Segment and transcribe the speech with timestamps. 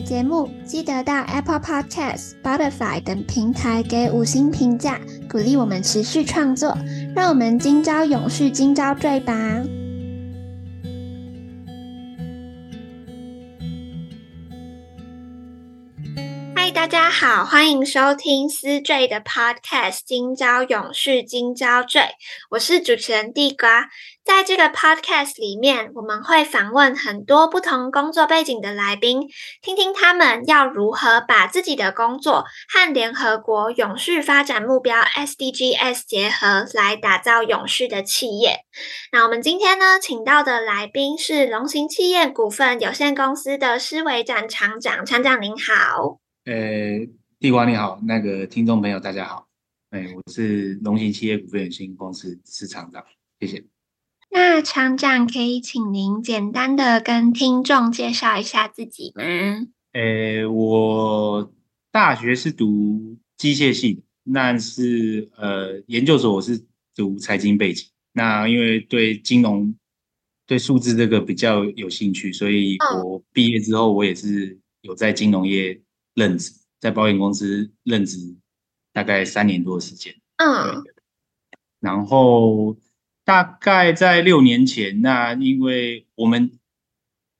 [0.00, 6.76] 节目记得到 Apple Podcast、Spotify 等平台给五星评价，鼓励我们持续创作。
[7.14, 9.62] 让我们今朝永续，今朝醉吧。
[16.88, 22.00] 大家好，欢迎收听思缀的 Podcast《今朝永续，今朝缀》，
[22.48, 23.90] 我是主持人地瓜。
[24.24, 29.28] 在这个 podcast 里面，我们会访问很多不同工作背景的来宾，
[29.60, 38.60] 听听他们要如何把自己的工作和联合国永续发展目标 SDGs 结合，来打造永续的企业。
[39.12, 46.20] 那我们今天呢，请到的来宾是龙行企业股份有限公司的施维展厂长，厂长您好。
[46.48, 47.06] 呃，
[47.38, 49.46] 地瓜你好，那个听众朋友大家好，
[49.90, 53.04] 哎，我是龙行企业股份有限公司施厂长，
[53.38, 53.62] 谢谢。
[54.30, 59.22] 那厂长可以请您简单的跟听众介绍一下自己吗？
[59.92, 61.52] 呃，我
[61.92, 67.86] 大学是读机械系的，那是呃研究所我是读财经背景。
[68.14, 69.76] 那因为对金融、
[70.46, 75.78] 对数字这个比较有兴趣，所以我毕业之后我也是有在金融业
[76.18, 78.18] 任职，在保险公司任职
[78.92, 80.14] 大概三年多的时间。
[80.36, 80.82] 嗯，
[81.80, 82.76] 然后。
[83.24, 86.50] 大概在六年前，那因为我们，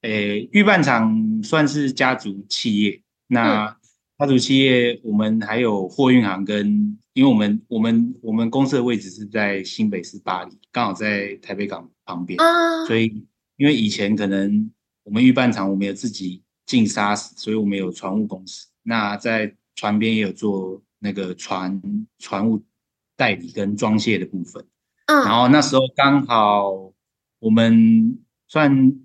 [0.03, 3.03] 诶，预办厂算是家族企业。
[3.29, 3.75] 那
[4.19, 12.39] 家族企业，我们还有货运行跟，因为我们我们我们公司的位置是在新北市巴黎，刚好在台北港旁边，
[12.87, 14.71] 所以因为以前可能
[15.05, 18.69] 我们预办厂我们有自己进沙石，所以我们有船务公司。
[18.83, 21.81] 那在船边也有做那个船
[22.19, 22.63] 船务
[23.17, 24.65] 代理跟装卸的部分。
[25.07, 26.93] 然后那时候刚好
[27.39, 29.01] 我们算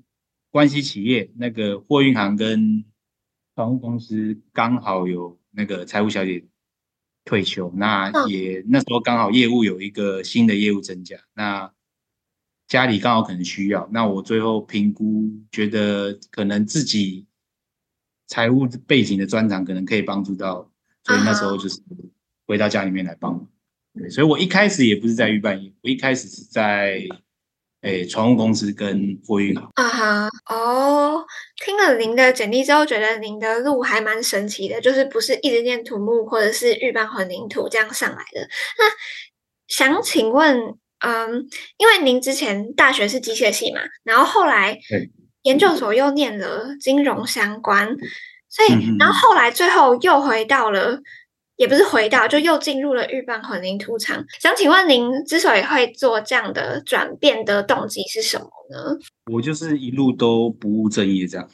[0.51, 2.83] 关系企业，那个货运行跟
[3.55, 6.45] 船务公司刚好有那个财务小姐
[7.23, 11.71] 退休，那也那时候刚好业务有一个新的业务增加，那
[12.67, 17.25] 家里刚好可能需要，那我最后评估觉得可能自己
[18.33, 20.67] 财务背景的专长可能可以帮助到，
[21.03, 21.79] 所以那时候就是
[22.47, 23.47] 回到家里面来帮忙。
[23.93, 26.99] 对，所以我一开始也不是在预拌业，我一开始是在
[27.81, 29.69] 诶船务公司跟货运行。
[29.75, 31.23] 啊哈，哦，
[31.63, 38.41] 听了您的简历之后，觉得您的路还蛮神奇的，就是不是一直念土木或者是预拌混凝土这样上来的。
[38.79, 38.85] 那
[39.67, 40.57] 想请问，
[41.05, 44.79] 嗯，因为您之前大学是机械系嘛，然后后来
[45.43, 47.95] 研究所又念了金融相关，
[48.49, 51.01] 所以然后后来最后又回到了。
[51.55, 54.25] 也不是回到，就又进入了预拌混凝土厂。
[54.41, 58.97] 想请问您，之所以会做这样的转变的动机是什么呢？
[59.31, 61.47] 我就是一路都不务正业这样。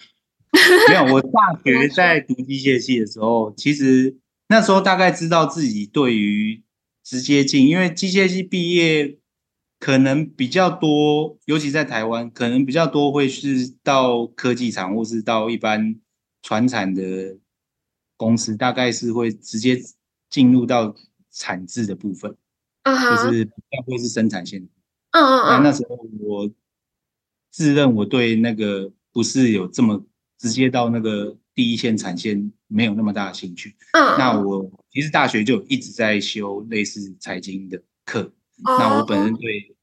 [0.87, 1.29] 没有，我大
[1.65, 4.15] 学在读机械系的时候，其实
[4.47, 6.63] 那时候大概知道自己对于
[7.03, 9.17] 直接进，因为机械系毕业
[9.79, 15.99] 可能比较多，尤其在台湾，可能比较多会是到科技厂或是到一般
[16.41, 17.37] 传产的。
[18.19, 19.81] 公司大概是会直接
[20.29, 20.93] 进入到
[21.31, 22.35] 产制的部分
[22.83, 23.25] ，uh -huh.
[23.25, 24.61] 就是不会是生产线。
[25.11, 25.63] 嗯嗯嗯。
[25.63, 26.51] 那时候我
[27.49, 30.05] 自认我对那个不是有这么
[30.37, 33.77] 直接到那个第一线产线没有那么大的兴趣。
[33.93, 34.17] 嗯、uh -huh.。
[34.17, 38.29] 那我其实大学就一直在修类似财经的课。
[38.63, 38.77] Uh.
[38.79, 39.75] 那我本身对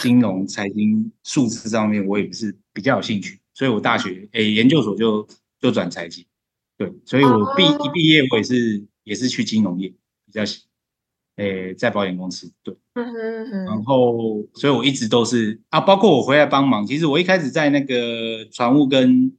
[0.00, 5.26] 金融、财经、数字上面我也不是比较有兴趣，所以我大学诶、欸、研究所就
[5.60, 6.24] 就转财经。
[6.78, 10.62] 对，所以我毕一毕业，我也是也是去金融业比较喜，
[11.36, 12.50] 诶，在保险公司。
[12.62, 12.74] 对，
[13.66, 16.86] 然后，所以我一直都是啊，包括我回来帮忙。
[16.86, 19.36] 其实我一开始在那个船务跟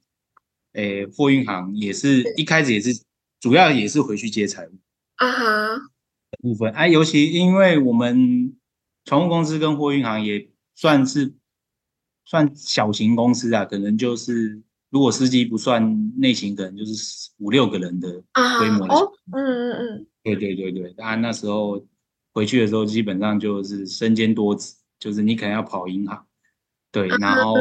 [0.73, 3.03] 诶货运行，也是一开始也是
[3.39, 4.71] 主要也是回去接财务
[5.15, 5.81] 啊哈
[6.39, 6.71] 部分。
[6.71, 8.55] 哎，尤其因为我们
[9.05, 11.33] 船务公司跟货运行也算是
[12.25, 14.61] 算小型公司啊，可能就是。
[14.93, 18.11] 如果司机不算内勤，可能就是五六个人的
[18.59, 18.93] 规模的。
[18.93, 20.93] 哦，嗯嗯嗯，对对对对。
[20.93, 21.83] 当然那时候
[22.31, 26.27] 回去的时候，基本上就是身兼多职，就是你可能要跑银行，
[26.91, 27.55] 对，然后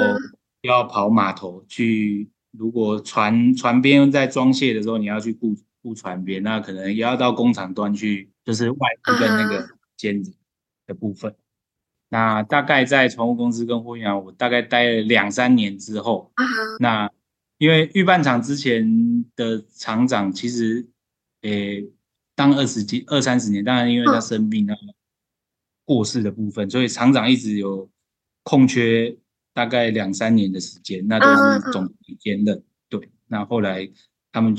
[0.60, 9.66] 要跑码头去如果船船边在装卸的时候，你要去顾顾船边，那可能也要到工厂端去，就是外部跟那个
[9.96, 10.34] 尖子
[10.92, 11.32] 的部分。
[11.32, 11.36] Uh.
[12.10, 16.76] 那大概在船务公司跟货运行，我大概待了两三年之后，uh.
[16.78, 17.10] 那
[17.58, 20.86] 因为预办厂之前的厂长其实，
[21.42, 21.88] 诶，
[22.34, 24.94] 当二十几二三十年，当然因为他生病啊、uh.
[25.84, 27.88] 过世的部分，所以厂长一直有
[28.42, 29.16] 空缺。
[29.54, 31.86] 大概两三年的时间，那都是总
[32.18, 32.56] 兼任。
[32.56, 32.64] Uh huh.
[32.88, 33.86] 对，那后来
[34.32, 34.56] 他们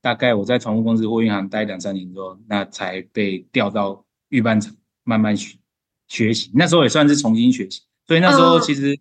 [0.00, 4.74] 大概我在船务公司货运行待两三年之后，那才被调到预办厂
[5.06, 5.56] 慢慢学
[6.08, 6.50] 学习。
[6.52, 9.00] 那时候也算是重新学习，所以那时候其实，uh.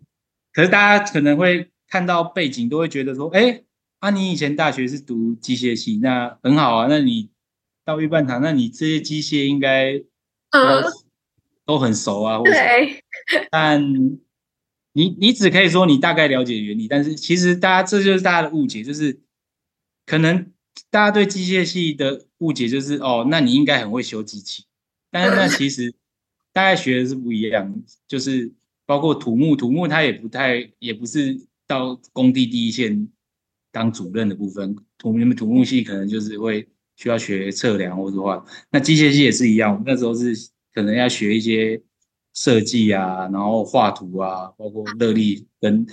[0.53, 3.63] 可是大家可能会看到背景，都会觉得说，哎，
[3.99, 7.29] 啊，你以前大学是读机械系，那很好啊，那你
[7.83, 9.99] 到预拌厂，那你这些机械应该
[10.49, 11.03] 都、uh huh.
[11.65, 13.03] 都很熟啊，或者对，
[13.51, 14.17] 但。
[14.97, 19.19] 你你只可以说你大概了解原理，但是其实大家这就是大家的误解，就是
[20.05, 20.53] 可能
[20.89, 24.63] 大家对机械系的误解就是哦，那你应该很会修机器，
[25.15, 25.93] 但是那其实
[26.51, 27.73] 大概学的是不一样，
[28.05, 28.51] 就是
[28.85, 33.07] 包括土木，土木它也不太，也不是到工地第一线
[33.71, 36.67] 当主任的部分，土木土木系可能就是会
[36.97, 40.35] 需要学测量或者话，那机械系也是一样，那时候是
[40.73, 41.81] 可能要学一些。
[42.37, 45.87] 设计啊，然后画图啊，包括热力跟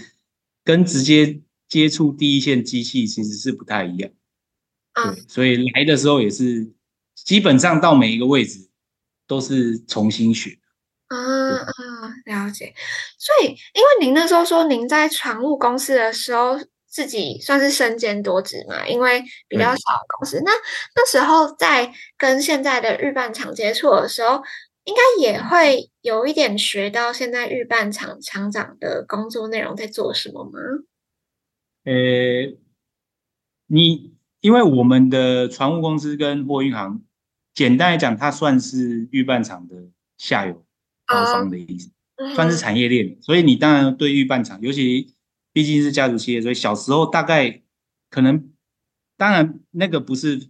[0.65, 4.11] 跟直接接触第一线机器其实是不太一样，
[4.93, 6.73] 对，所以来的时候也是
[7.15, 8.69] 基本上到每一个位置
[9.33, 10.59] 都是重新学。
[11.09, 11.73] 啊啊，
[12.27, 12.75] 了解。
[13.19, 20.53] 所以，因为您那时候说您在船务公司的时候自己算是身兼多职嘛，因为比较小的公司，那
[20.95, 24.43] 那时候在跟现在的日办厂接触的时候。
[24.85, 30.59] 应该也会有一点学到现在日办厂厂长的工作内容在做什么吗？
[31.85, 31.93] 呃，
[33.69, 37.01] 你因为我们的船务公司跟货运行，
[37.55, 39.77] 简单来讲，它算是预拌厂的
[40.19, 40.65] 下游
[41.07, 43.17] 包商的意思，哦、算是产业链。
[43.21, 45.15] 所以你当然对预拌厂，尤其
[45.53, 47.63] 毕竟是家族企业，所以小时候大概
[48.11, 48.51] 可能，
[49.17, 50.49] 当然那个不是。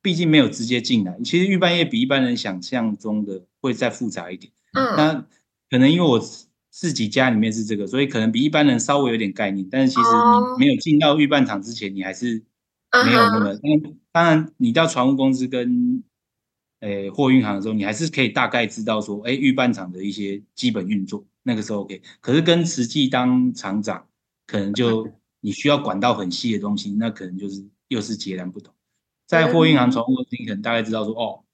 [0.00, 4.50] 毕竟没有直接进来，其实预拌业比一般人想象中的会再复杂一点。
[4.72, 5.26] 嗯，那
[5.68, 6.20] 可能因为我
[6.70, 9.66] 自己家里面是这个，所以可能比一般人稍微有点概念。
[9.68, 10.08] 但是其实
[10.56, 12.44] 你没有进到预拌厂之前，你还是
[13.04, 13.54] 没有那么。
[13.56, 16.04] 当然，当然你到船务公司跟
[16.80, 22.00] 诶货运行的时候，你还是可以大概知道说，哎，预拌厂的一些基本运作，那个时候 OK。
[22.20, 24.06] 可是跟实际当厂长，
[24.46, 25.10] 可能就
[25.40, 28.72] 你需要管到很细的东西，那可能就是又是截然不同。
[29.26, 31.44] 在货运行船务，你可能大概知道说，哦，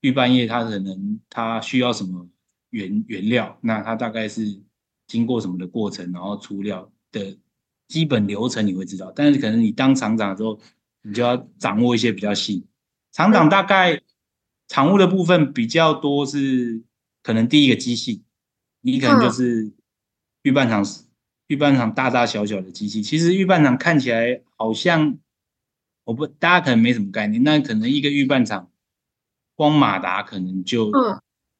[0.00, 2.28] 预拌业它可能它需要什么
[2.70, 4.60] 原原料，那它大概是
[5.06, 7.36] 经过什么的过程，然后出料的
[7.88, 9.10] 基本流程你会知道。
[9.16, 10.60] 但是可能你当厂长的时候，
[11.02, 12.66] 你就要掌握一些比较细。
[13.12, 14.00] 厂长大概
[14.74, 16.82] 厂务的部分比较多是
[17.22, 18.24] 可能第一个机器，
[18.80, 19.70] 你可能就是
[20.42, 20.84] 预拌厂
[21.46, 25.16] 预拌厂大大小小的机器，其实预拌厂看起来好像。
[26.02, 27.40] 我不，大家可能没什么概念。
[27.44, 28.68] 那可能一个预拌厂，
[29.54, 30.90] 光马达可能就，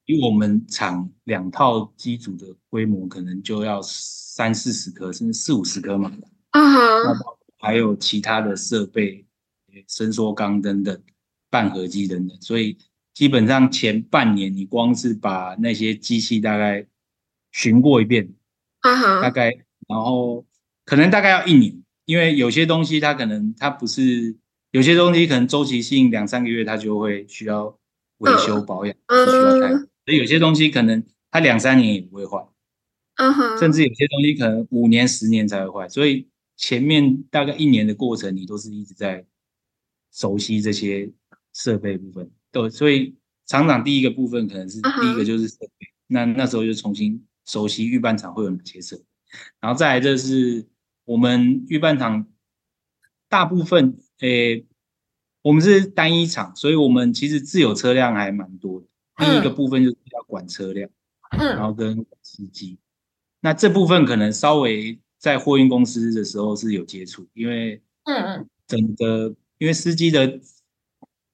[0.04, 6.28] 比我们厂两套机组的规模，可能就要三四十颗，甚至四五十颗马达。
[6.50, 7.36] 啊哈。
[7.58, 9.24] 还有其他的设备，
[9.88, 11.02] 伸缩缸等等，
[11.48, 12.36] 半合机等等。
[12.42, 12.76] 所以
[13.14, 16.84] 基本上前半年，你光是把那些机器大概
[17.52, 18.28] 巡过一遍，
[18.80, 19.22] 啊哈。
[19.22, 19.52] 大概，
[19.88, 20.44] 然后
[20.84, 21.80] 可能大概要一年。
[22.06, 24.36] 因为有些东西它可能它不是，
[24.72, 27.78] 有些东西可能周期性两三个月它就会需要
[28.18, 29.68] 维修保养，是需要开。
[29.70, 32.46] 所以有些东西可能它两三年也不会坏，
[33.58, 35.88] 甚至有些东西可能五年十年才会坏。
[35.88, 39.24] 所以前面大概一年的过程，你都是一直在
[40.12, 41.10] 熟悉这些
[41.54, 42.30] 设备部分。
[42.54, 49.04] 对，所以厂长第一个部分可能是第一个就是设备，那那时候就重新熟悉预拌厂会有哪些设备，
[49.60, 50.66] 然后再来就是。
[51.06, 52.26] 我们预拌厂
[53.28, 54.64] 大部分，诶，
[55.42, 58.86] 我们是单一厂，所以我们其实自有车辆还蛮多的。
[59.18, 60.88] 第一个部分就是要管车辆，
[61.30, 62.78] 然后跟司机。
[63.40, 70.40] 那这部分可能稍微在货运公司的时候是有接触，因为，嗯嗯，整个因为司机的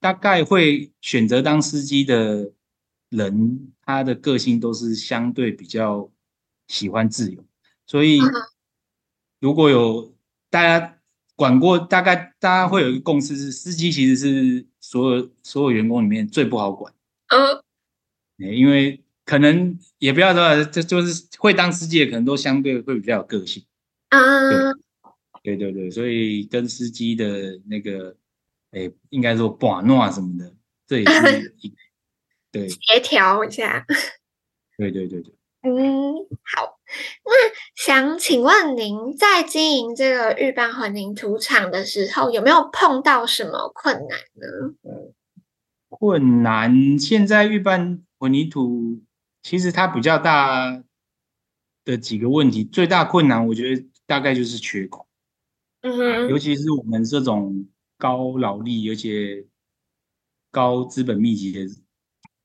[0.00, 2.50] 大概会选择当司机的
[3.10, 6.10] 人，他的个性都是相对比较
[6.66, 7.44] 喜欢自由，
[7.86, 8.20] 所以。
[9.42, 10.14] 如果有
[10.50, 10.98] 大家
[11.34, 16.92] 管过，大概大家会有一个共识是，司机其实是所有所有员工里面最不好管。
[17.28, 17.64] 嗯，
[18.36, 23.64] 因为可能也不要说，这就是会当司机的，可能都相对会比较有个性。
[24.10, 24.78] 嗯，
[25.42, 28.14] 对对对，所以跟司机的那个，
[28.72, 30.54] 哎，应该说把诺什么的，
[30.86, 31.74] 这也是一
[32.52, 33.84] 对协调一下。
[34.76, 35.34] 对对对对。
[35.62, 36.14] 嗯，
[36.54, 36.78] 好。
[37.24, 37.32] 那
[37.76, 44.74] 想请问您在经营这个玉斑混凝土厂的时候，有没有碰到什么困难呢？
[45.88, 49.00] 困难，现在玉斑混凝土
[49.42, 50.82] 其实它比较大
[51.84, 55.06] 的几个问题，最大困难我觉得大概就是缺口。
[55.82, 57.68] 嗯哼，尤其是我们这种
[58.00, 59.46] 高劳力，而且
[60.50, 61.60] 高资本密集的，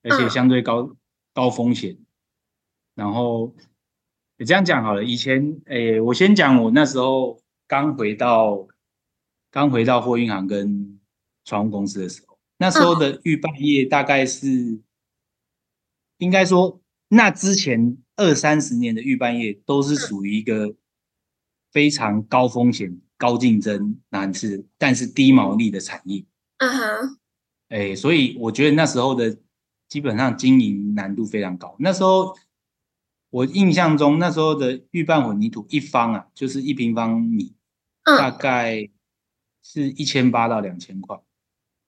[0.03, 0.97] 而且相对高、嗯、
[1.33, 1.97] 高风险。
[2.93, 3.55] 然后
[4.37, 8.67] 你这样讲好了，以前诶，我先讲我那时候刚回到
[9.49, 10.99] 刚回到货运行跟
[11.45, 14.83] 船务公司的时候，那时候的预办业大概是、嗯、
[16.17, 20.75] 应该说，那之前二三十年的预办业都是属于一个
[21.71, 23.01] 非常高风险。
[23.17, 26.25] 高竞争难吃，但是低毛利的产业。
[26.57, 27.19] 嗯哼，
[27.69, 29.37] 哎，所以我觉得那时候的
[29.87, 31.75] 基本上经营难度非常高。
[31.79, 32.35] 那时候
[33.29, 37.53] 我印象中，那时候的预拌混凝土一方啊，就是一平方米，
[38.03, 38.89] 嗯、大概
[39.61, 41.19] 是一千八到两千块。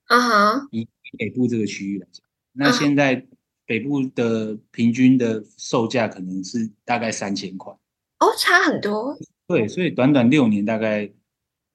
[0.08, 3.26] 嗯哼，以北部这个区域来讲，那现在
[3.66, 7.74] 北部的平均的售价可能是大概三千块。
[8.20, 9.18] 哦，差很多。
[9.48, 11.12] 对，所以短短六年大概。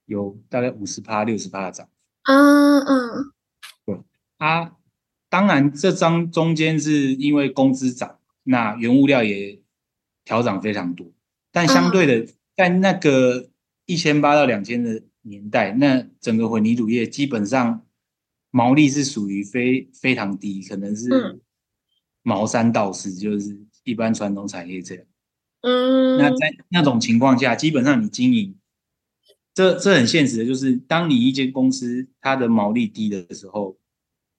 [0.07, 1.88] 有大概五十趴、六十趴的涨，
[2.25, 3.33] 嗯嗯，
[3.87, 3.99] 对，
[4.37, 4.76] 啊，
[5.31, 9.61] 当然这张中间是因为工资涨，那原物料也
[10.25, 11.07] 调涨非常多，
[11.52, 13.49] 但相对的，在那个
[13.87, 17.87] 一千八到两千的年代，那整个混凝土业基本上
[18.50, 21.41] 毛利是属于非非常低，可能是
[22.23, 25.05] 毛三到四，就是一般传统产业这样，
[25.62, 28.57] 嗯，那在那种情况下，基本上你经营。
[29.54, 33.76] 这这很现实的，就是当你一间公司它的毛利低的时候，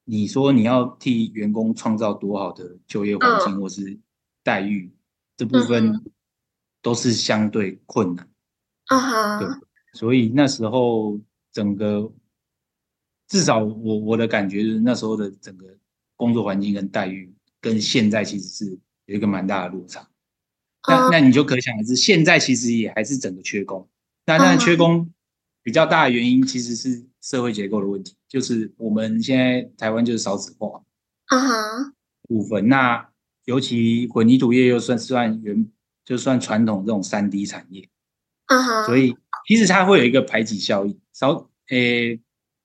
[0.06, 4.00] 你说你要替员工创造多好的就业环境或是
[4.42, 4.92] 待遇，
[5.38, 6.04] 这部分
[6.82, 8.28] 都是相对困难。
[8.88, 9.48] 啊哈，对，
[9.94, 11.20] 所以那时候
[11.52, 12.12] 整个
[13.28, 15.78] 至少我我的感觉就是那时候的整个
[16.16, 20.10] 工作环境跟待遇跟现在其实是有一个蛮大的落差。
[20.88, 23.88] 那那你就可想而知，现在其实也还是整个缺工。
[24.26, 25.12] 那那缺工
[25.62, 30.82] 比较大的原因其实是社会结构的问题，就是我们现在台湾就是少子化，
[31.28, 31.94] 啊哈，
[32.28, 32.68] 部分。
[32.68, 33.10] 那
[33.46, 35.70] 尤其混凝土业又算算原，
[36.06, 37.90] 就算传统这种三 D 产业，
[38.46, 39.16] 啊哈，所以
[39.48, 41.00] 其实它会有一个排挤效应。
[41.14, 42.20] 少，诶，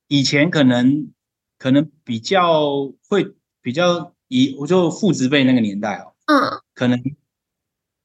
[0.07, 1.11] 以前可能
[1.57, 7.01] 可能比较会比较以我就父执辈那个年代哦，嗯，可能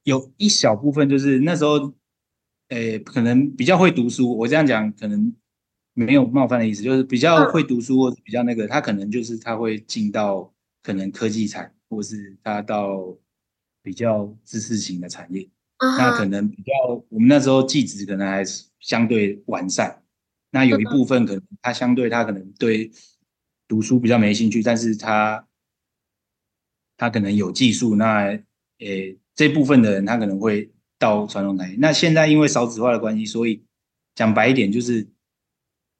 [0.05, 1.93] 有一小部分就是那时候。
[2.69, 5.33] 诶，可能比较会读书，我这样讲可能
[5.93, 10.51] 没有冒犯的意思，就是比较会读书或者比较那个，他可能就是他会进到
[10.83, 13.15] 可能科技产，或是他到
[13.83, 15.47] 比较知识型的产业，
[15.79, 16.73] 那可能比较
[17.11, 20.03] 我们那时候技职可能还是相对完善，
[20.51, 22.91] 那有一部分可能他相对他可能对
[23.69, 25.47] 读书比较没兴趣，但是他
[26.97, 28.41] 他可能有技术，那
[28.79, 30.71] 诶这部分的人他可能会。
[30.97, 33.63] 到传统产业，那现在因为少子化的关系，所以
[34.15, 35.09] 讲白一点就是，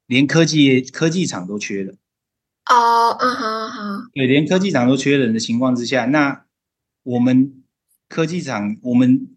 [0.07, 1.93] 连科技科技厂都缺了。
[2.71, 6.45] 哦，嗯哼哼，对，连科技厂都缺人的情况之下，那
[7.03, 7.61] 我们
[8.07, 9.35] 科技厂，我们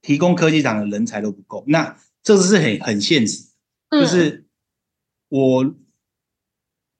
[0.00, 3.48] 提供科技厂的人才都不够，那这是很很现实，
[3.90, 4.46] 就是
[5.28, 5.74] 我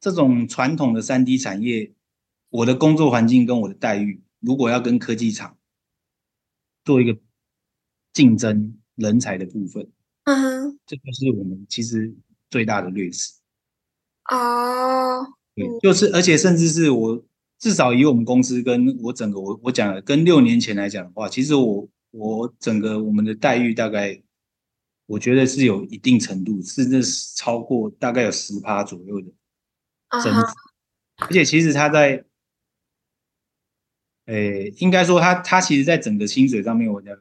[0.00, 1.95] 这种传统的三 D 产业，
[2.50, 5.55] 我的工作环境跟我的待遇，如果要跟科技厂
[6.87, 7.14] 做一个。
[8.16, 9.87] 竞争人才的部分，
[10.25, 12.16] 嗯哼，这就是我们其实
[12.49, 13.31] 最大的劣势。
[14.31, 15.23] 哦，
[15.55, 17.23] 对，就是而且甚至是我
[17.59, 24.19] 至少以我们公司跟我整个我我讲的跟六年前来讲的话，其实我我整个我们的待遇大概
[25.05, 29.26] 我觉得是有一定程度，甚至是超过大概有十趴左右的
[30.23, 30.40] 增值。
[30.40, 31.26] Uh huh.
[31.28, 32.25] 而且其实他在，
[34.26, 37.16] 诶，应该说它它其实在整个薪水上面，我讲。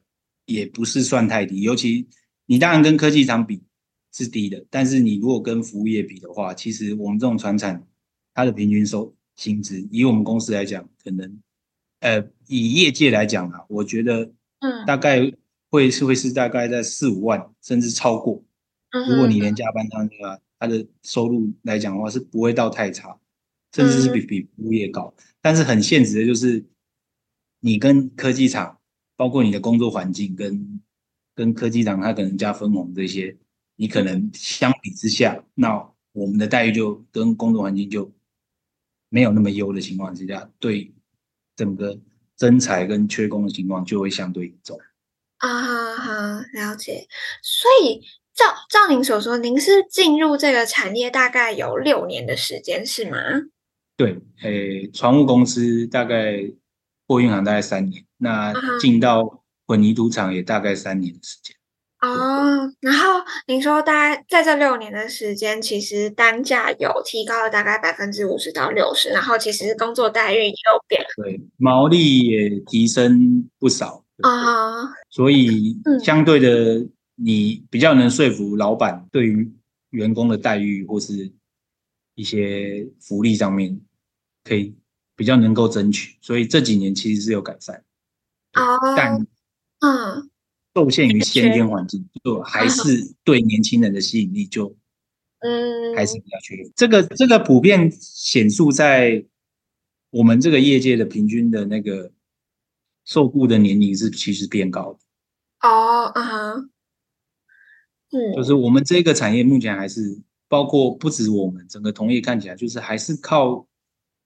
[0.47, 2.07] 也不是算太低，尤其
[2.45, 3.63] 你当然跟科技厂比
[4.13, 7.83] 是低的，但是你如果跟服务业比的话，其实我们这种船产，
[8.31, 11.39] 它的平均收薪资，以我们公司来讲，可能
[12.01, 14.85] 呃以业界来讲啊，我觉得嗯。
[14.85, 15.33] 大概
[15.71, 18.43] 会是会是大概在四五万甚至超过，
[19.09, 19.39] 如果你。
[19.39, 23.17] 连加班当的话，它的收入来讲的话是不会到太差，
[23.73, 26.63] 甚至是比比服务业高，但是很现实的就是
[27.65, 28.77] 你跟科技厂。
[29.17, 30.81] 包括你的工作环境跟
[31.33, 33.37] 跟科技厂，它可能加分红这些，
[33.77, 38.11] 你可能相比之下，那我们的待遇就跟工作环境就
[39.07, 40.93] 没有那么优的情况之下，对
[41.55, 41.97] 整个
[42.35, 44.77] 增才跟缺工的情况就会相对严重。
[45.37, 47.07] 啊哈，了解。
[47.41, 48.01] 所以
[48.33, 53.17] 照照您所说，您是进入这个产业大概有六年的时间，是吗？
[53.95, 56.51] 对，诶，船务公司大概
[57.07, 61.55] 货运行大概三年，那进到混凝土厂也大概三年的时间。
[62.01, 79.51] 哦，然后您说大概在这六年的时间，其实单价有提高了大概百分之五十到六十，然后其实工作待遇也有变，对，毛利也提升不少啊，哦、所以相对的，你比较能说服老板对于
[79.89, 81.31] 员工的待遇或是
[82.13, 83.81] 一些福利上面，
[84.43, 84.75] 可以
[85.15, 87.83] 比较能够争取，所以这几年其实是有改善，
[88.53, 89.27] 哦，但
[89.79, 90.29] 嗯。
[90.77, 94.75] 受限于先天环境，就还是对年轻人的吸引力就，
[95.39, 96.69] 嗯，还是比较缺。
[96.75, 99.23] 这个这个普遍显著在
[100.09, 102.11] 我们这个业界的平均的那个
[103.05, 104.99] 受雇的年龄是其实变高的。
[105.69, 106.69] 哦，啊哈，
[108.11, 113.65] 嗯，就是我们这个产业目前还是包括不止我们整个同业看起来，就是还是靠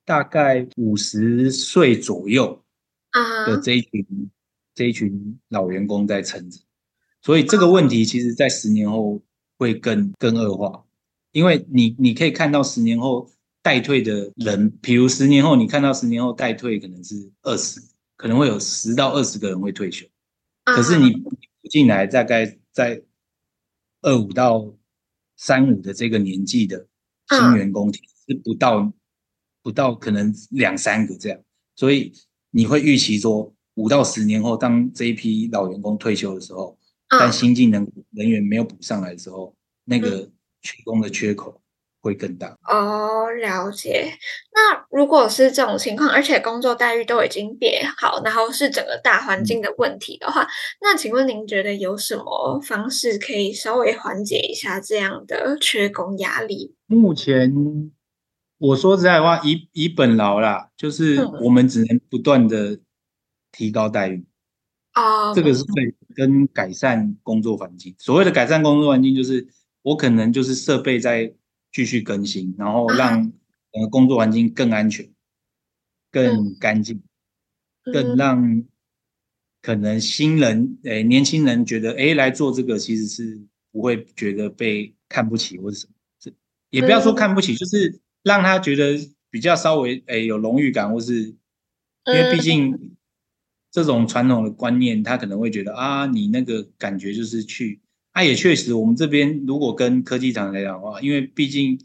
[0.10, 2.64] 大概五十岁左右
[3.46, 4.32] 的这一群。
[4.76, 6.58] 这一群老员工在撑着，
[7.22, 9.22] 所以这个问题其实，在十年后
[9.58, 10.86] 会更更恶化，
[11.34, 13.30] 因为你你可以看到十年后
[13.62, 17.82] 待退的人，比如十年后你看到十年后待退可能是二十，
[18.16, 20.08] 可能会有十到二十个人会退休，
[20.64, 21.12] 可是你
[21.70, 23.04] 进来大概在
[24.02, 24.74] 二五到
[25.36, 26.88] 三五的这个年纪的
[27.28, 28.94] 新员工，是不到
[29.64, 31.40] 不到可能两三个这样，
[31.76, 32.12] 所以
[32.52, 33.54] 你会预期说。
[33.76, 40.30] 五到十年后，当这一批老员工退休的时候，但新进人人员没有补上来的时候，那个
[40.62, 41.62] 缺工的缺口
[42.02, 42.58] 会更大。
[42.68, 44.12] 哦，了解。
[44.54, 50.46] 那如果是这种情况，而且工作待遇都已经变好，然后是整个大环境的问题的话，
[50.82, 56.76] 那请问您觉得有什么方式可以稍微缓解一下这样的缺工压力？
[56.86, 57.50] 目前
[58.60, 62.80] 我说实在话，以以本劳啦，就是我们只能不断的。
[63.52, 64.24] 提高待遇
[64.92, 67.96] 啊，这个是对跟改善工作环境。
[67.98, 69.48] 所谓的改善工作环境，就是
[69.82, 71.34] 我可能就是设备在
[71.72, 73.20] 继续更新，然后让
[73.72, 75.12] 呃工作环境更安全、
[76.12, 77.02] 更干净，
[77.92, 78.16] 更。
[78.16, 78.64] 让
[79.64, 83.42] 可能新人诶年轻人觉得诶来做这个其实是
[83.72, 86.32] 不会觉得被看不起或者什么，这
[86.70, 88.98] 也不要说看不起，就是让他觉得
[89.30, 91.24] 比较稍微诶有荣誉感，或是
[92.06, 92.96] 因为毕竟。
[93.72, 97.80] 这种传统的观念，他可能会觉得啊，你那个感觉就是去，
[98.14, 101.80] 啊，也确实，我们这边如果跟科技厂来讲的话，因为毕竟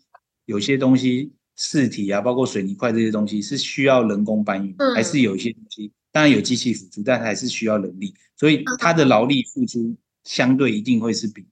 [0.46, 9.94] 有些东西试体啊，包括水泥块这些东西是需要人工搬运，还是有一些东西，当然有机器辅助，但还是需要人力，所以它的劳力付出
[10.24, 11.46] 相对一定会是比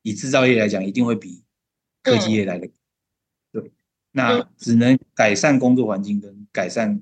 [0.00, 1.42] 以制造业来讲，一定会比
[2.02, 2.72] 科技业来的，对，
[4.16, 7.00] 那只能改善工作环境跟改善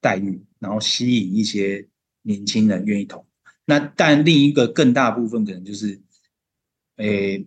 [0.00, 1.86] 待遇，然后吸引一些。
[2.26, 3.22] 年轻人愿意投，
[3.66, 6.00] 那但另一个更大部分可能就是，
[6.96, 7.46] 诶、欸，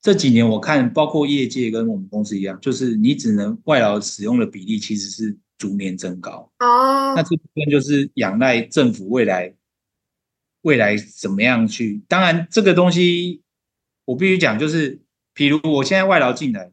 [0.00, 6.48] 这几年我看，包括业界跟我们公司一样，就是你只能外劳使用的比例其实是逐年增高。
[6.60, 9.52] 哦，那这部分就是仰赖政府未来
[10.60, 12.00] 未来怎么样去？
[12.06, 13.42] 当然，这个东西
[14.04, 15.02] 我必须讲，就是，
[15.34, 16.70] 比如我现在外劳进来，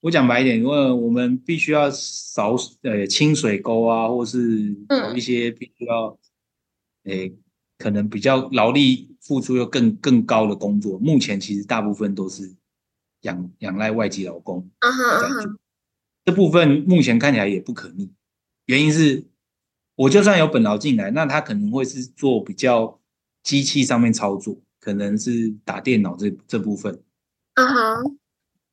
[0.00, 6.18] 我讲白一点，因为我们必须要扫呃清水沟啊，或是有一些必须要。
[7.04, 7.32] 诶，
[7.78, 12.54] 可能比较劳力付出又更更高的工作，目前其实大部分都是
[13.22, 14.98] 仰仰赖外籍劳工在做。
[14.98, 15.56] Uh huh.
[16.26, 18.12] 这部分目前看起来也不可逆，
[18.66, 19.24] 原因是，
[19.94, 23.00] 我就算有本劳进来，那他可能会是做比较
[23.42, 27.02] 机器上面操作，可能是打电脑这这部分。
[27.54, 28.16] 嗯哼、uh，huh.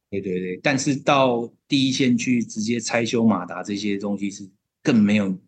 [0.09, 4.49] 对对对，但是到第一线去直接拆修马达这些东西是
[4.81, 5.39] 更没有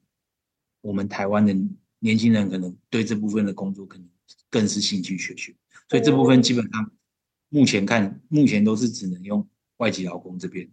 [0.82, 1.56] 我们台湾的。
[2.02, 4.08] 年轻人可能对这部分的工作可能
[4.50, 5.54] 更是兴趣缺缺，
[5.90, 6.92] 所以这部分基本上
[7.50, 9.46] 目前看，目前都是只能用
[9.80, 10.66] 外籍劳工这边。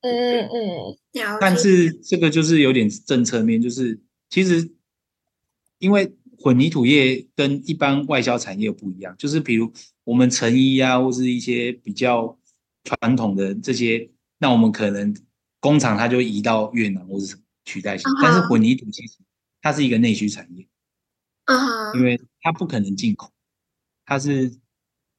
[0.00, 0.96] 嗯嗯，
[1.38, 4.72] 但是这个就是有点政策面，就是其实
[5.76, 9.70] 因为混凝土业跟一般外销产业不一样，就是比如
[10.04, 12.38] 我们成衣啊，或是一些比较
[12.84, 15.14] 传统的这些，那我们可能
[15.60, 19.18] 工厂它就移到越南或是取代性，但是混凝土其实。
[19.64, 20.66] 它是一个内需产业，
[21.44, 23.30] 啊，因为它不可能进口，
[24.04, 24.50] 它是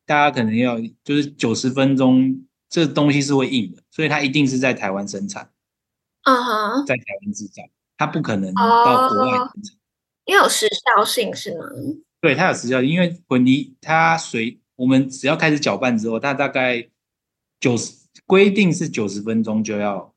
[0.06, 5.50] 大家可能要就是九十分钟，这东西是会硬的，所以它一定是在台湾生产，
[6.24, 7.64] 嗯哼，在台湾制造，
[7.98, 9.80] 它不可能到国外生产，哦，
[10.26, 11.66] 因为有时效性是吗？
[12.20, 16.86] 对，它有时效性，因为混泥它随我们只要开始搅拌之后，它大概
[17.64, 17.94] 九十
[18.26, 20.14] 规定是九十分钟就要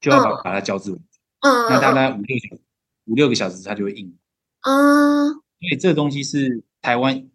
[0.00, 2.60] 就要把、嗯、把它浇制，嗯，那大概五六小时
[3.06, 4.16] 五六个小时它就会硬，
[4.60, 7.28] 嗯，所以这个东西是台湾。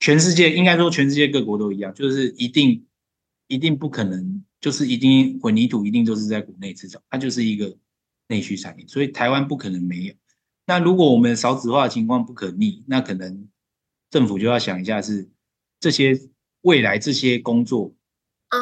[0.00, 2.86] 全世界应该说，全世界各国都一样，就是一定
[3.46, 7.76] 一定不可能，就是一定混凝土一定都是在国内制造，它就是一个
[8.26, 10.14] 内需产业，所以台湾不可能没有。
[10.64, 13.46] 那如果我们少子化的情况不可逆，那可能
[14.08, 15.28] 政府就要想一下，是
[15.78, 16.18] 这些
[16.62, 17.94] 未来这些工作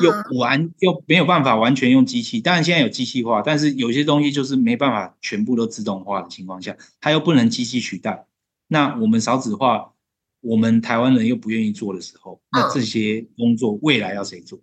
[0.02, 8.26] 又完又没有办法完全用机器，当然现在有机器化，但是有些东西就是没办法全部都自动化的情况下，它又不能机器取代，
[8.68, 9.94] 那我们少子化。
[10.42, 14.58] 我们台湾人又不愿意做的时候，那这些工作未来要谁做？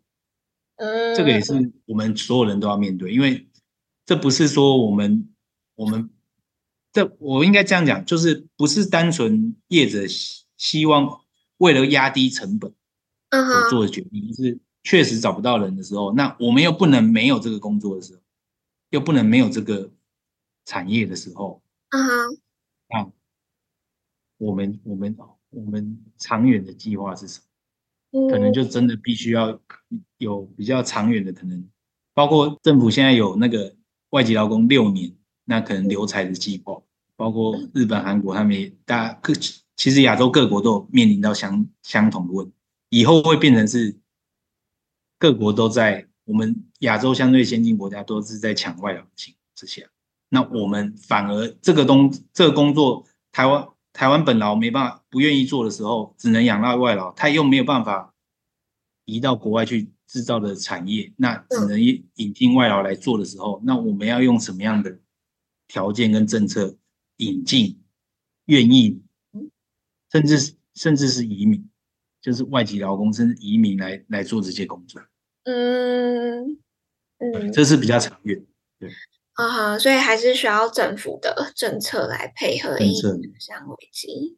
[0.78, 1.54] 嗯，这个也是
[1.86, 3.48] 我们所有人都要面对，因为
[4.04, 5.30] 这不是说我们
[5.76, 6.10] 我们
[6.92, 10.04] 这我应该这样讲，就是不是单纯业者
[10.58, 11.22] 希望
[11.58, 12.74] 为了压低成本
[13.32, 18.22] 所做的决定，就是确实找不到人的时候，那我们又不能没有这个工作的时候，
[18.90, 19.92] 又不能没有这个
[20.66, 22.38] 产业的时候，嗯哼，
[22.90, 23.12] 啊，
[24.38, 25.16] 我们我们。
[25.50, 27.40] 我们长远的计划是什
[28.12, 28.30] 么？
[28.30, 29.58] 可能就真的必须要
[30.18, 31.66] 有比较长远的，可能
[32.14, 33.74] 包括政府现在有那个
[34.10, 36.82] 外籍劳工六年，那可能留才的计划，
[37.16, 39.34] 包括日本、韩国，他们也大家各
[39.78, 42.54] 其实亚洲各国都有面临到相相同的问题，
[42.90, 44.00] 以后会变成是
[45.20, 49.84] 各国都在我们亚洲相对先进国家都是在抢外劳的情况之下，
[50.30, 53.68] 那我们反而这个东这个工作台湾。
[53.94, 58.14] 台湾本劳没办法，不愿意做的时候，只能仰赖外劳，他又没有办法
[59.06, 65.00] 移到国外去制造的产业，那只能引进外劳来做的时候，那我们要用什么样的
[65.68, 66.78] 条件跟政策
[67.16, 67.82] 引进
[68.46, 69.02] 愿意，
[70.12, 71.68] 甚至甚至是移民，
[72.22, 75.02] 就是外籍劳工甚至移民来来做这些工作？
[75.44, 76.58] 嗯
[77.20, 78.38] 嗯，这是比较长远，
[78.80, 78.90] 对。
[79.34, 84.36] 啊、uh 所以还是需要政府的政策来配合应对这样危机。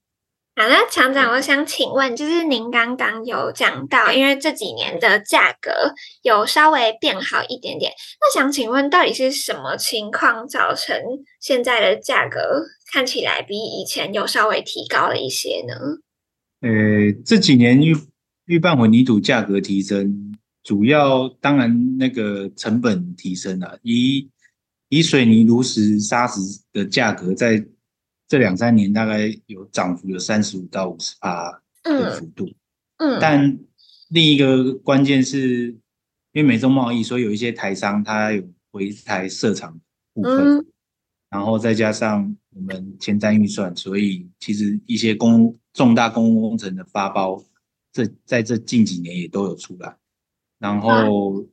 [0.58, 11.02] 好，那厂长，我想请问，就是您刚刚有讲到，因为这几年的价格有稍微变好一点点，那想请问，到底是什么情况造成
[11.40, 15.76] 现在的价格看起来比以前有稍微提高了一些呢？
[16.62, 17.96] 呃，这几年预
[18.46, 24.30] 预拌混凝土价格提升，主要当然那个成本提升了，以
[24.90, 26.40] 以水泥、炉石、砂石
[26.74, 27.66] 的价格，在
[28.28, 32.46] 这两三年大概有涨幅有三十五到五十趴的幅度。
[32.98, 33.60] 嗯，嗯，但
[34.10, 35.68] 另一个关键是，
[36.34, 39.80] 因为美中贸易，所以有一些台商他有回台设厂
[40.14, 40.66] 部分，嗯，
[41.30, 47.44] 然后再加上我们前瞻预算，所以其实一些公重大公共工程的发包，
[47.92, 49.98] 这在这近几年也都有出来，
[50.58, 51.46] 然后。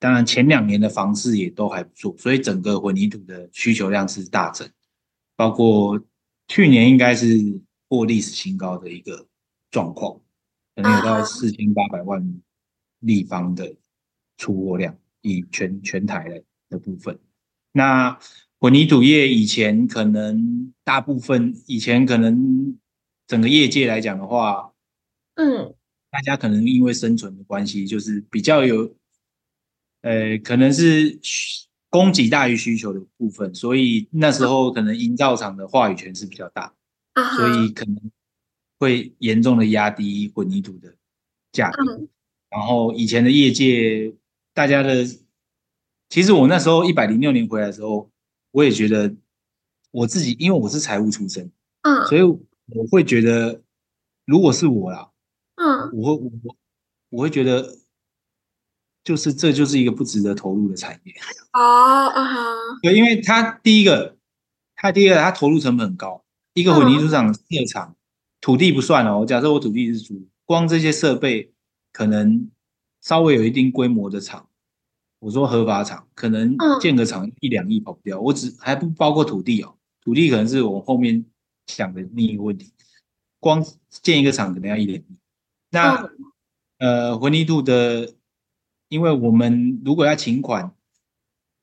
[0.00, 4.70] 当然，前两年的房市也都还不错，所以整个混凝土的需求量是大增，
[5.34, 5.98] 包括
[6.46, 7.26] 去年应该是
[7.88, 9.26] 破历史新高的一个
[9.70, 10.20] 状况，
[10.74, 12.42] 可能有到四千八百万
[12.98, 13.74] 立方的
[14.36, 17.18] 出货量，以全全台的的部分。
[17.72, 18.18] 那
[18.64, 22.78] 混凝土业以前可能大部分以前可能
[23.26, 24.72] 整个业界来讲的话，
[25.34, 25.74] 嗯，
[26.10, 28.96] 大家可能因为生存的关系，就是比较有。
[30.00, 31.20] 呃，可能是
[31.90, 36.72] 供给大于需求的部分，所以那时候可能营造厂的话语权是比较大
[37.16, 37.36] ，uh-huh.
[37.36, 38.10] 所以可能
[38.78, 40.96] 会严重的压低混凝土的
[41.52, 41.82] 价格。
[41.82, 42.08] Uh-huh.
[42.48, 44.14] 然后以前的业界，
[44.54, 45.04] 大家的，
[46.08, 48.10] 其实我那时候一百零六年回来的时候，
[48.54, 49.12] 我也觉得
[49.90, 51.50] 我自己，因为我是财务出身，
[51.82, 53.60] 嗯、uh-huh.，所以我会觉得，
[54.24, 55.10] 如果是我啦，
[55.56, 56.56] 嗯、uh-huh.，我会我
[57.10, 57.78] 我会觉得。
[59.04, 61.12] 就是这就是一个不值得投入的产业
[61.52, 64.16] 哦，啊哈，对，因为它第一个，
[64.74, 66.24] 它第一个，它投入成本很高。
[66.54, 67.40] 一个混凝土厂设
[67.70, 67.94] 厂，
[68.40, 71.52] 土地不算哦，假设我土地是租，光这些设备
[71.92, 72.50] 可能
[73.02, 74.48] 稍微有一定规模的厂，
[75.24, 78.20] 我说合法厂，可能建个厂一两亿跑不掉。
[78.20, 81.24] 我只还不包括土地哦，土地可能是我后面
[81.66, 82.70] 想的另一个问题，
[83.40, 85.04] 光建一个厂可能要一两亿。
[85.70, 86.10] 那
[86.78, 88.14] 呃，混凝土的。
[88.90, 90.72] 因为我们如果要请款，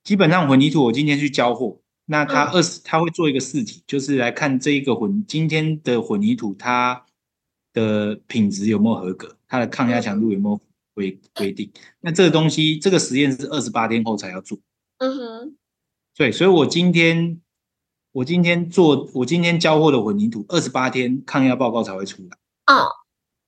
[0.04, 7.06] 基本上混凝土我今天去交货，那他二十他会做一个试体，就是来看这一个混今天的混凝土它
[7.72, 10.60] 的品质有没有合格，它的抗压强度有没有
[10.94, 11.72] 规规定。
[12.00, 14.58] 那这个东西，这个实验是二十八天后才要做。
[14.98, 15.58] 嗯哼。
[16.16, 17.42] 对，所以我今天
[18.12, 22.38] 我今天做我今天交货的混凝土，二十八天抗压报告才会出来。
[22.74, 22.88] 哦。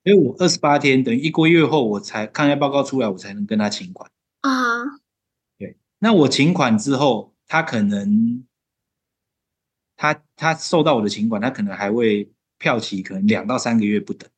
[0.04, 4.10] 所以我二十八天等于一个月后，我才抗压报告出来，我才能跟他请款。
[4.42, 4.50] 啊。
[5.58, 8.46] 对，那我请款之后，他可能。
[9.96, 14.30] 他他收到我的请款，他可能还会票期可能两到三个月不等。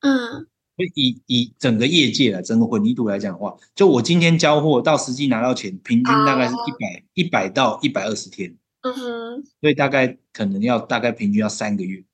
[0.00, 0.48] 嗯，
[0.94, 8.56] 以以整个业界来，整个混凝土来讲的话，就我今天交货到实际拿到钱，平均大概是一百一百到一百二十天。
[8.80, 12.04] 嗯哼，所以大概可能要大概平均要三个月。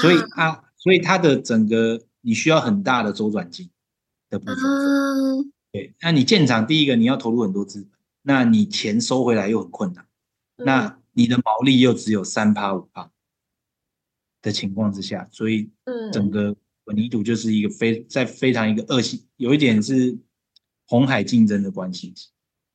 [0.00, 3.68] 所以啊，所以它的整个你需要很大的周转金
[4.30, 4.56] 的部分。
[4.56, 7.90] 嗯，对，那你建厂第一个你要投入很多资本，
[8.22, 10.06] 那你钱收回来又很困难。
[10.56, 13.10] 那你的毛利又只有三趴五趴
[14.40, 15.70] 的情况之下，所以
[16.12, 20.16] 整个混凝土就是一个非在非常一个恶性，有一点是
[20.86, 22.14] 红海竞争的关系。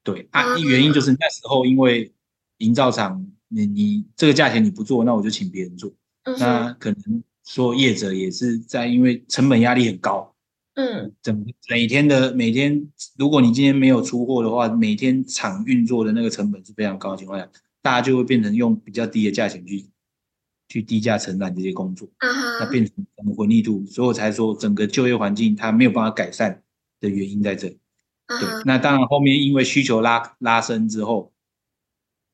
[0.04, 2.14] 对啊，原因就是那时候因为
[2.58, 5.92] 营造厂，你你这个价钱你不做，那我就请别人做。
[6.38, 10.36] 那可能说业者也是在因为成本压力很高，
[10.76, 12.86] 嗯，整每天的每天，
[13.18, 17.50] 如果你今天没有出货的话，每天厂运作的那个成本是非常高的情况下。
[17.84, 19.90] 大家就会变成用比较低的价钱去
[20.72, 22.60] 去低价承揽这些工作，uh.
[22.62, 23.06] 那变成
[23.36, 26.64] 混凝土，所以我才说整个就业环境它没有办法改善
[27.02, 27.78] 的原因在这里。
[28.28, 28.40] Uh.
[28.40, 31.34] 对，那当然后面因为需求拉拉升之后，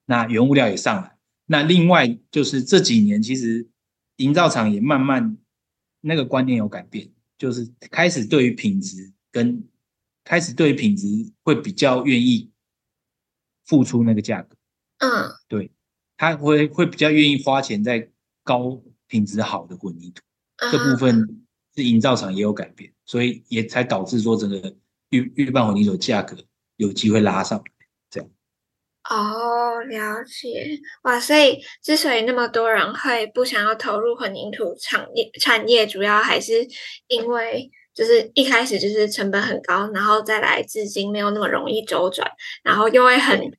[0.06, 3.68] 那原物料也上来，那另外就是这几年其实
[4.18, 5.36] 营造厂也慢慢
[6.02, 9.68] 那个观念有改变，就是开始对于品质跟
[10.24, 11.08] 开始对于品质
[11.42, 12.52] 会比较愿意
[13.66, 14.56] 付出那个价格。
[15.00, 15.72] 嗯，对，
[16.18, 18.12] 他会会比较愿意花钱在
[18.48, 20.22] 高品质好的混凝土，
[20.58, 24.74] 嗯、这部分是营造厂也有改变，所以也才导致说整个
[25.10, 26.38] 预预拌混凝土价格
[26.78, 27.66] 有机会拉上来，
[28.10, 28.30] 这样。
[29.10, 36.66] 哦，了解，哇，所以之所以那么多人会不想要投入混凝土产业，产业主要还是
[37.08, 42.26] 因为就是一开始就是成本很高，然后再来资金没有那么容易周转，
[42.64, 43.52] 然后又会很。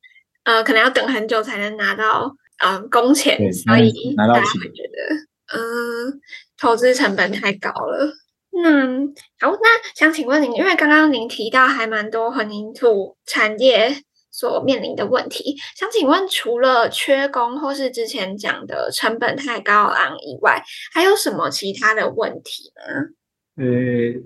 [0.44, 6.12] 呃，可能要等很久才能拿到呃工钱，所以大家会觉得，嗯、呃，
[6.56, 8.12] 投资成本太高了。
[8.50, 8.98] 那
[9.38, 23.64] 好，那想请问您，因为刚刚您提到还蛮多混凝土产业所面临的问题，想请问，除了缺工或是之前讲的成本太高昂以外，还有什么其他的问题呢？
[23.64, 24.20] 呃，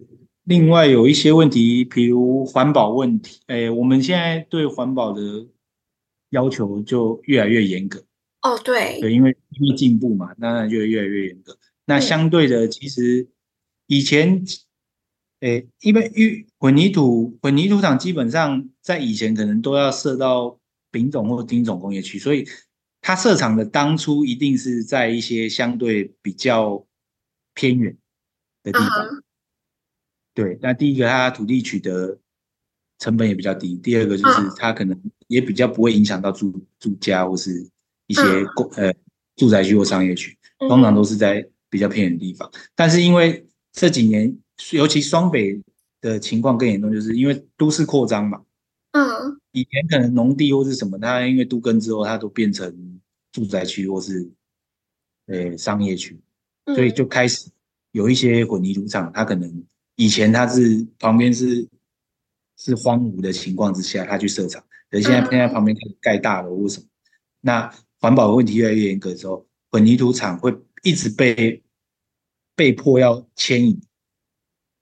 [0.44, 3.40] 另外有一些问题，比如环保问题。
[3.48, 5.20] 呃，我们现在对环保的
[6.30, 8.02] 要求就越来越严格
[8.42, 11.56] 哦，对对，因为因为进步嘛，当然就越来越严格。
[11.84, 13.28] 那相对的，其实
[13.86, 14.44] 以前，
[15.40, 20.58] 诶，因为混混凝土混凝土厂基本上在以前可能都要设到
[20.90, 22.46] 丙种或丁种工业区，所以
[23.00, 26.84] 它设厂的当初一定是在一些相对比较
[27.54, 27.96] 偏远
[28.62, 28.88] 的地方。
[28.88, 29.22] Uh huh.
[30.34, 32.18] 对，那第一个，它土地取得
[32.98, 35.00] 成本也比较低；第二个就是它可能。
[35.28, 37.66] 也比较不会影响到住住家或是
[38.12, 38.92] 一些公呃
[39.36, 40.36] 住宅区或商业区，
[40.68, 42.50] 通常都是在比较偏远的地方。
[42.74, 44.36] 但是因为这几年，
[44.72, 45.58] 尤其双北
[46.02, 48.42] 的情况更严重，就是因为都市扩张嘛。
[48.92, 49.40] 嗯。
[49.52, 53.00] 以前可能农地或是什么，它因为都更之后，它都变成
[53.32, 54.30] 住宅区或是
[55.26, 56.20] 呃商业区，
[56.74, 57.50] 所以就开始
[57.92, 59.64] 有一些混凝土厂，它可能
[59.96, 61.66] 以前它是旁边是
[62.56, 64.62] 是荒芜的情况之下，它去设厂。
[64.90, 66.86] 可是现在现在旁边开始盖大楼，或什么？
[67.40, 71.62] 那环保的问题越来越严格的时候，混凝土厂会一直被
[72.56, 73.80] 被迫要迁移，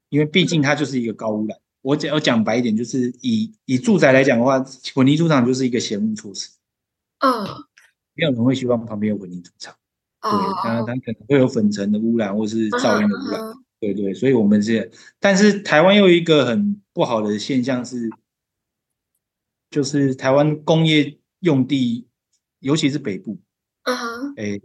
[0.08, 1.56] 因为毕竟它就是一个高污染。
[1.82, 4.58] 我讲我讲白一点，就是以以住宅来讲的话，
[4.94, 6.50] 混凝土厂就是一个嫌恶措施。
[7.18, 7.44] 嗯，
[8.14, 9.76] 没有人会希望旁边有混凝土厂。
[10.22, 10.30] 对，
[10.62, 13.40] 它它可能会有粉尘的污染，或是噪音的污染。
[13.78, 18.08] 对对，所以我们是，但是台湾又有一个很不好的现象是。
[19.70, 22.08] 就是台湾工业用地，
[22.60, 23.38] 尤其是北部，
[23.82, 24.60] 啊哈、uh，哎、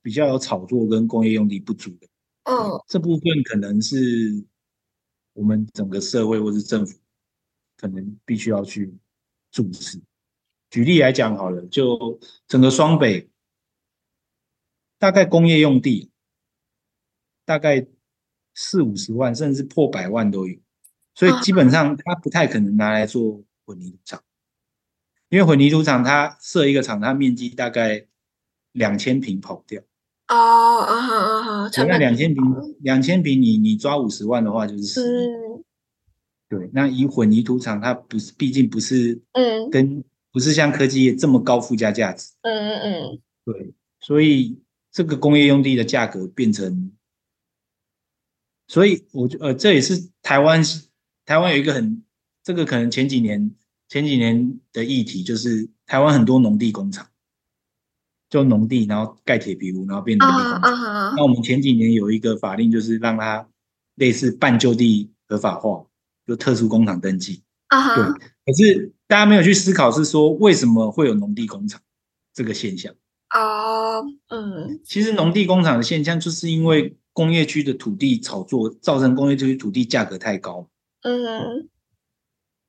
[0.00, 2.06] 比较有炒作跟工业用地不足的，
[2.44, 2.84] 哦、uh，huh.
[2.88, 4.44] 这部分可能是
[5.32, 6.98] 我们整个社会或是政府
[7.76, 8.94] 可能必须要去
[9.50, 10.00] 重视。
[10.70, 13.30] 举例来讲好了，就整个双北，
[14.98, 16.10] 大概工业用地
[17.46, 17.86] 大概
[18.52, 20.58] 四五十万，甚至破百万都有，
[21.14, 24.22] 所以基本上它不太可能拿来做混凝土厂。
[25.28, 28.06] 因为混凝土厂它设一个厂，它面积大概
[28.72, 29.82] 两千平跑不掉，
[30.28, 32.44] 哦，嗯哼嗯哼，成本那两千平，
[32.80, 35.26] 两千平你你抓五十万的话就是十亿。
[35.26, 35.64] 嗯，
[36.48, 42.32] 对，那以混凝土厂，它不是，毕竟不是，嗯，跟不是像科技业这么高附加价值。
[42.42, 44.58] 嗯嗯嗯，对，所以
[44.90, 46.92] 这个工业用地的价格变成，
[48.66, 50.62] 所以我觉呃这也是台湾
[51.26, 52.02] 台湾有一个很
[52.42, 53.50] 这个可能前几年
[53.88, 57.06] 前几年的议题，就是台湾很多农地工厂。
[58.30, 60.60] 就农地，然后盖铁皮屋，然后变农地工厂。
[60.60, 63.48] Uh, uh, uh, 那我们前几年有一个法令，就是让它
[63.94, 65.86] 类似半就地合法化，
[66.26, 67.42] 就特殊工厂登记。
[67.68, 68.28] 啊、uh -huh.，对。
[68.44, 71.80] 可是大家没有去思考，是说为什么会有农地工厂
[72.34, 72.94] 这个现象？
[73.34, 74.78] 哦，嗯。
[74.84, 80.68] 其实农地工厂的现象，就是因为工业区的土地炒作，造成工业区土地价格太高。
[81.00, 81.66] 嗯、uh。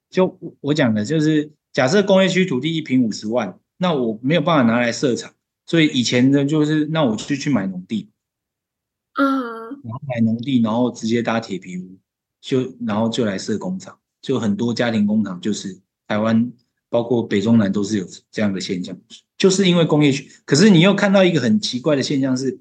[0.10, 5.34] 就我讲的，就是假设工业区土地一平五十万，那我没有办法拿来设厂。
[5.66, 8.10] 所以以前的就是，那我就去买农地，
[9.20, 9.28] 嗯，
[9.84, 11.96] 然后买农地，然后直接搭铁皮屋，
[12.42, 16.52] 就然后就来设工厂，就很多家庭工厂，就是台湾
[16.90, 18.98] 包括北中南都是有这样的现象，
[19.38, 20.28] 就是因为工业区。
[20.44, 22.60] 可是你又看到一个很奇怪的现象是，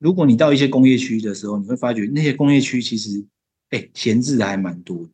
[0.00, 3.24] 如果你到一些工业区的时候，你会发觉那些工业区其实，
[3.70, 5.10] 哎，闲置的还蛮多的。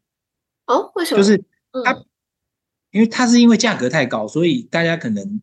[0.73, 1.19] 哦，为什么？
[1.19, 1.37] 就是
[1.85, 2.07] 它，嗯，
[2.91, 5.41] 因为它是因为价格太高，所以大家可能。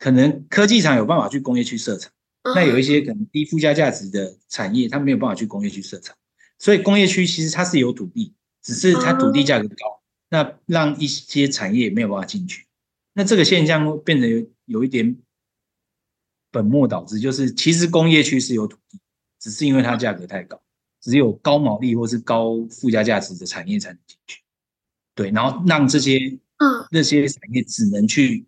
[0.00, 2.12] 可能科技厂有办法去工业区设厂，
[2.54, 6.16] 那有一些可能低附加价值的产业，它没有办法去工业区设厂，
[6.56, 12.68] 所以工业区其实它是有土地，只是它土地价格高，那让一些产业没有办法进去，
[13.12, 15.16] 那这个现象会变得有有一点
[16.52, 19.00] 本末倒置，就是其实工业区是有土地，
[19.40, 20.62] 只是因为它价格太高，
[21.00, 24.42] 只有高毛利或是高附加价值的产业才能进去，
[25.18, 26.16] 对，然后让这些
[26.58, 28.46] 嗯那些产业只能去。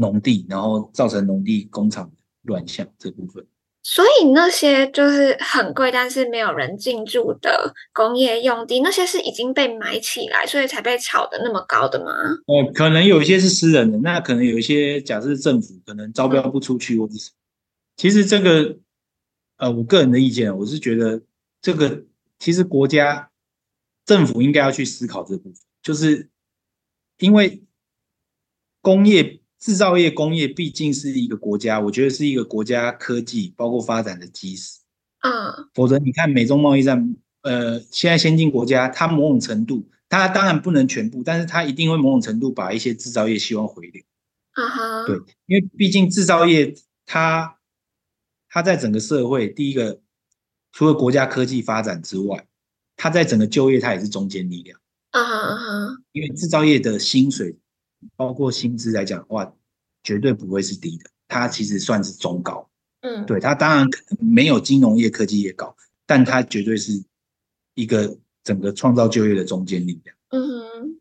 [0.00, 2.08] 农地，然后造成农地工厂
[2.42, 3.44] 乱象这部分，
[3.82, 12.12] 所以那些就是很贵，但是没有人进驻的工业用地，那些是已经被买起来，所以才被炒的那么高的吗？
[12.46, 17.32] 哦，可能有一些是私人的，那可能有一些，假设政府可能招标不出去，或者是，
[17.96, 18.78] 其实这个，
[19.56, 21.20] 呃，我个人的意见，我是觉得
[21.60, 22.04] 这个
[22.38, 23.32] 其实国家
[24.06, 25.54] 政府应该要去思考这部分，
[25.88, 26.28] 就是
[27.18, 27.64] 因为
[28.82, 29.40] 工业。
[29.60, 34.78] 制造业工业毕竟是一个国家，我觉得是一个国家科技包括发展的基石。
[35.18, 44.00] 嗯，否则你看美中贸易战，呃，现在先进国家它某种程度，它当然不能全部，但是它一定会某种程度把一些制造业希望回流。
[44.52, 46.72] 啊哈，对，因为毕竟制造业
[47.04, 47.58] 它
[48.48, 50.00] 它在整个社会，第一个
[50.70, 52.46] 除了国家科技发展之外，
[52.94, 54.78] 它在整个就业它也是中坚力量。
[55.10, 57.56] 啊哈因为制造业的薪水。
[58.14, 59.52] 包括薪资来讲的话，
[60.04, 62.70] 绝对不会是低的，它其实算是中高。
[63.00, 65.74] 嗯，对，它当然可能没有金融业、科技业高，
[66.06, 67.02] 但它绝对是
[67.74, 70.16] 一个整个创造就业的中坚力量。
[70.28, 71.00] 嗯，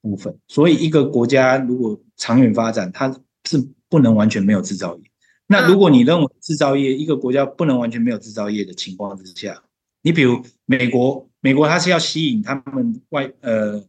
[0.00, 0.34] 部分。
[0.48, 5.02] 所以一个国家如果长远发展，它是不能完全没有制造业。
[5.46, 9.62] 那如果你认为制造业一个国家不能完全没有制造业的情况之下，
[10.00, 13.84] 你比如美国，美国它是要吸引他们外呃。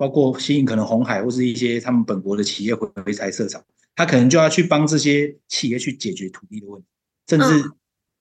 [0.00, 3.62] 包括吸引可能红海或是一些他们本国的企业回回台设厂，
[3.94, 6.86] 他可能就要去帮这些企业去解决土地的问题，
[7.28, 7.70] 甚至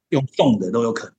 [0.09, 1.15] 用送的都有可能。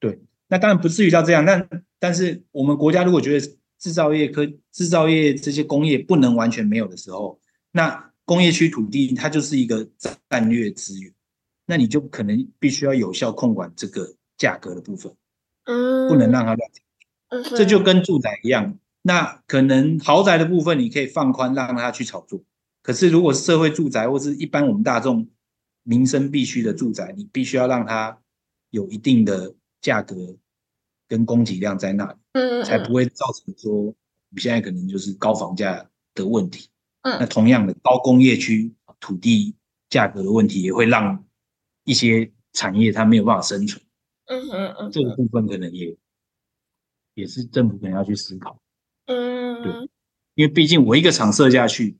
[0.00, 0.18] 对，
[0.48, 1.68] 那当然不至于到这样，但
[1.98, 3.46] 但是我们国家如果觉得
[3.78, 7.38] 制造业科制造业这些工业不能完全没有的时候，
[7.70, 9.86] 那工业区土地它就是一个
[10.30, 11.12] 战略资源，
[11.66, 15.12] 那你就可能必须要有效控管这个价格的部分，
[15.64, 18.78] 嗯，不能让它乱，这就跟住宅一样。
[19.02, 22.40] 那可能豪宅的部分你可以放宽，让它去炒作。
[22.82, 25.28] 可是如果是社会住宅或是一般我们大众
[25.82, 28.18] 民生必须的住宅，你必须要让它
[28.70, 30.36] 有一定的价格
[31.08, 33.94] 跟供给量在那里，嗯，才不会造成说我
[34.30, 36.68] 们现在可能就是高房价的问题。
[37.02, 39.54] 嗯，那同样的高工业区土地
[39.90, 41.24] 价格的问题，也会让
[41.84, 43.82] 一些产业它没有办法生存。
[44.32, 45.94] 嗯嗯嗯，这个部分可能也
[47.14, 48.58] 也是政府可能要去思考。
[49.04, 49.72] 嗯，对，
[50.34, 51.98] 因为毕竟我一个厂设下去，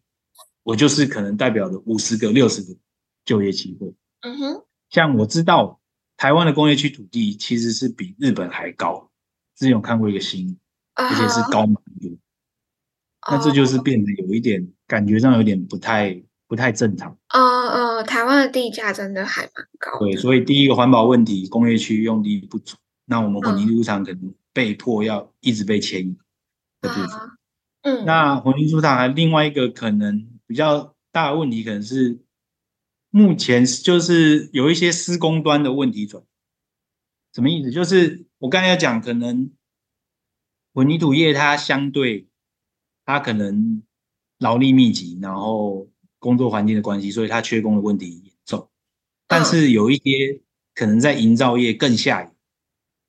[0.62, 2.78] 我就是可能代表了五十个、六十个
[3.26, 3.94] 就业机会。
[4.20, 5.80] 嗯哼，像我知道
[6.16, 9.10] 台湾的工业区土地其实是比日本还高，
[9.54, 10.56] 之前有看过一个新闻，
[10.94, 12.10] 而且是高蛮多。
[13.30, 17.10] 那这就是变得有一点感觉上有点不太不太正常。
[17.30, 19.98] 哦哦，台湾的地价真的还蛮高。
[20.00, 22.76] 对，所以第一个环保问题，工业区用地不足，
[23.06, 26.18] 那我们混凝土厂可能被迫要一直被迁移。
[26.82, 27.08] 的部分，
[27.82, 32.20] 嗯，那混凝土厂还另外一个可能比较大的问题，可能是
[33.08, 36.22] 目前就是有一些施工端的问题转，
[37.32, 37.70] 什么意思？
[37.70, 39.50] 就是我刚才要讲，可能
[40.74, 42.28] 混凝土业它相对
[43.06, 43.82] 它可能
[44.38, 45.88] 劳力密集，然后
[46.22, 48.70] 工作环境的关系，所以它缺工的问题严重。
[49.26, 50.40] 但是有一些
[50.72, 52.30] 可能在营造业更下游，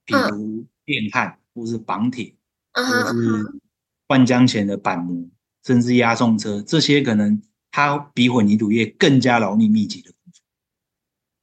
[0.03, 2.36] 比如电焊或是绑铁，
[2.74, 2.84] 或
[3.14, 3.61] 是
[4.07, 5.30] 灌浆前的板模，
[5.64, 7.39] 甚至押送车，这些可能。
[7.76, 10.43] 它比混凝土业更加劳力密集的工作，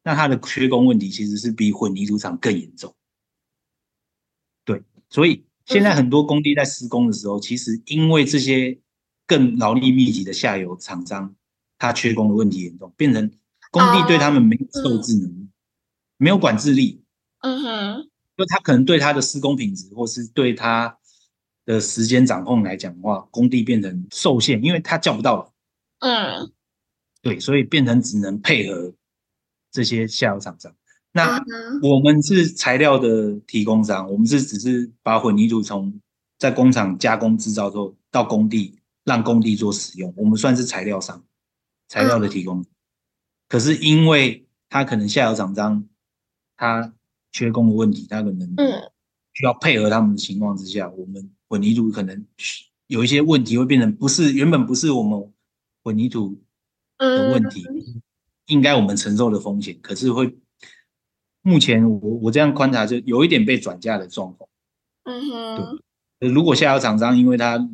[0.04, 2.94] 那它的缺工问题其实是比混凝土厂更严重。
[4.64, 8.78] 对，所以现在很多工地在施工的时候，其实因为这些
[9.26, 11.34] 更劳力密集的下游厂商，
[11.80, 13.28] 它缺工的问题严重，变成
[13.72, 15.48] 工地对他们没有受制能力，
[16.18, 17.02] 没有管制力。
[17.40, 20.94] 嗯哼，就他可能对他的施工品质，或是对他
[21.64, 25.52] 的时间掌控来讲的话，工地变成受限，因为他叫不到了。
[26.00, 26.52] 嗯，
[27.22, 28.92] 对，所以变成只能配合
[29.72, 30.70] 这些下游厂商。
[31.12, 31.42] 那
[31.82, 35.98] 我们是材料的提供商，我们是只是把混凝土从
[36.38, 40.12] 在工厂加工制造之后到工地，让工地做使用。
[40.16, 41.24] 我们算是材料商，
[41.90, 42.64] 材料的提供。
[43.50, 45.86] 可是因为他可能下游厂商
[46.56, 46.94] 他
[47.30, 48.48] 缺工的问题，他可能
[49.34, 52.26] 需要配合他们的情况之下，我们混凝土可能
[52.86, 55.30] 有一些问题会变成不是原本不是我们。
[55.82, 56.38] 混凝土
[56.98, 57.64] 的问题，
[58.48, 60.36] 应该我们承受的风险，可是会
[61.40, 64.46] 目前我我这样观察，就有一点被转嫁的状况。
[65.04, 65.78] 嗯哼，
[66.18, 66.28] 对。
[66.28, 67.66] 如果下游厂商因为他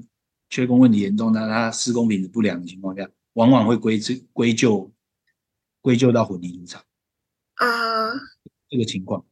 [0.48, 4.90] 缺工问题严重，那他施工品质不良的情况下，往往会归归归咎
[5.80, 6.82] 归咎到混凝土厂。
[7.54, 8.12] 啊，
[8.68, 9.24] 这个情况，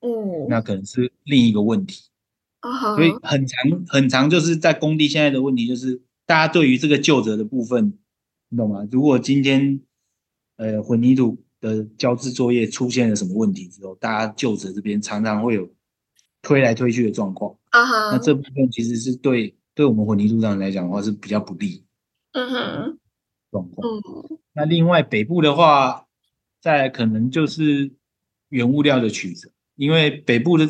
[0.00, 2.08] 嗯，那可能是另一个问题。
[2.60, 6.02] 啊，所以很长很长，就是在工地现在的问题就是。
[6.28, 7.98] 大家对于这个究责的部分，
[8.50, 8.86] 你懂吗？
[8.92, 9.80] 如果今天
[10.56, 15.72] 呃混凝土的浇制作业出现了什么问题之后，大家究责这边常常会有
[16.42, 17.56] 推来推去的状况。
[17.70, 21.82] 啊哈，那这部分其实是对对我们混凝土厂来讲的话是比较不利。
[22.32, 22.98] 嗯哼，
[23.58, 23.86] 状况。
[23.86, 24.38] 嗯。
[24.54, 26.06] 那另外北部的话，
[26.60, 27.92] 在可能就是
[28.48, 30.68] 原物料的取舍，因为北部的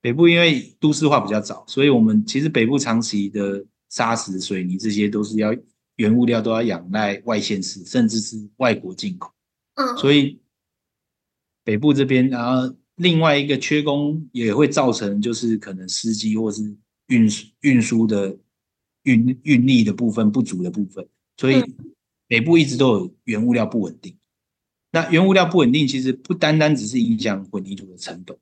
[0.00, 3.64] 北部因为都市化比较早，所以我们其实北部长期的。
[3.92, 5.52] 砂石、水泥这些都是要
[5.96, 9.32] 原物料，都要仰赖外县市，甚至是外国进口。
[9.74, 10.40] 嗯，所以
[11.64, 16.62] 北部这边，然后另外一个缺工也会造成，就是可能司机或是
[17.08, 18.38] 运输运输的
[19.02, 21.08] 运运力的部分不足的部分。
[21.40, 21.64] 所以
[22.28, 24.14] 北部一直都有原物料不稳定。
[24.90, 28.36] 那原物料不稳定，其实不单单只是影响混凝土的成本。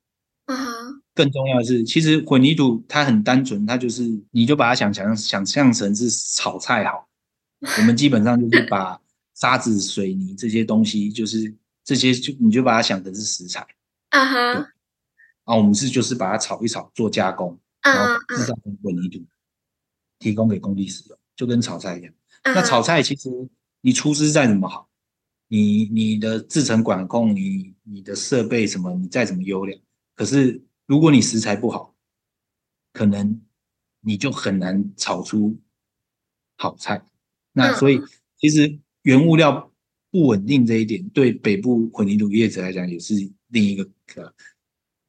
[1.14, 7.08] 更重要的是，其实混凝土它很单纯，它就是你就把它想象想象成是炒菜好。
[7.78, 9.00] 我们基本上就是把
[9.34, 13.64] 沙子、水泥这些东西，就是这些就你就把它想成是食材。
[14.08, 14.72] 啊哈。
[15.44, 19.24] 啊我们是就是把它炒一炒做加工，然后制造成混凝土，
[20.18, 22.12] 提供给工地使用，就跟炒菜一样。
[22.54, 23.30] 那炒菜其实
[23.80, 24.88] 你厨师再怎么好，
[25.48, 29.78] 你你的制程管控，你你的设备什么，你再怎么优良。
[30.14, 31.94] 可是，如果你食材不好，
[32.92, 33.40] 可能
[34.00, 35.58] 你就很难炒出
[36.56, 37.02] 好菜。
[37.52, 38.00] 那所以，
[38.38, 39.72] 其实原物料
[40.10, 43.14] 不稳定这一点，对北部混凝土业者来讲，也是
[43.48, 44.34] 另一个可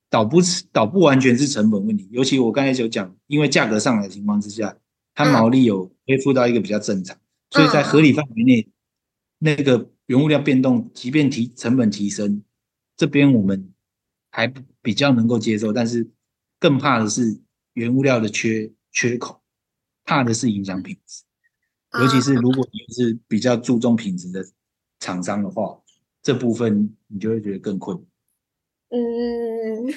[0.10, 0.40] 倒不
[0.72, 2.08] 倒不完全是成本问题。
[2.12, 4.78] 尤其我刚才有讲，因为价格上来的情况之下，
[5.14, 7.18] 它毛利有恢复到一个比较正常，
[7.50, 8.68] 所以在合理范围内，
[9.40, 12.44] 那个原物料变动，即便提成本提升，
[12.96, 13.74] 这边我们。
[14.32, 14.48] 还
[14.84, 16.08] 比较能够接受，但是
[16.60, 17.42] 更怕的是
[17.74, 19.42] 原物料的缺缺口，
[20.06, 21.24] 怕的是影响品质，
[22.00, 24.46] 尤其是如果你是比较注重品质的
[25.00, 25.82] 厂商的话，
[26.22, 28.06] 这部分你就会觉得更困难。
[28.90, 29.94] 嗯，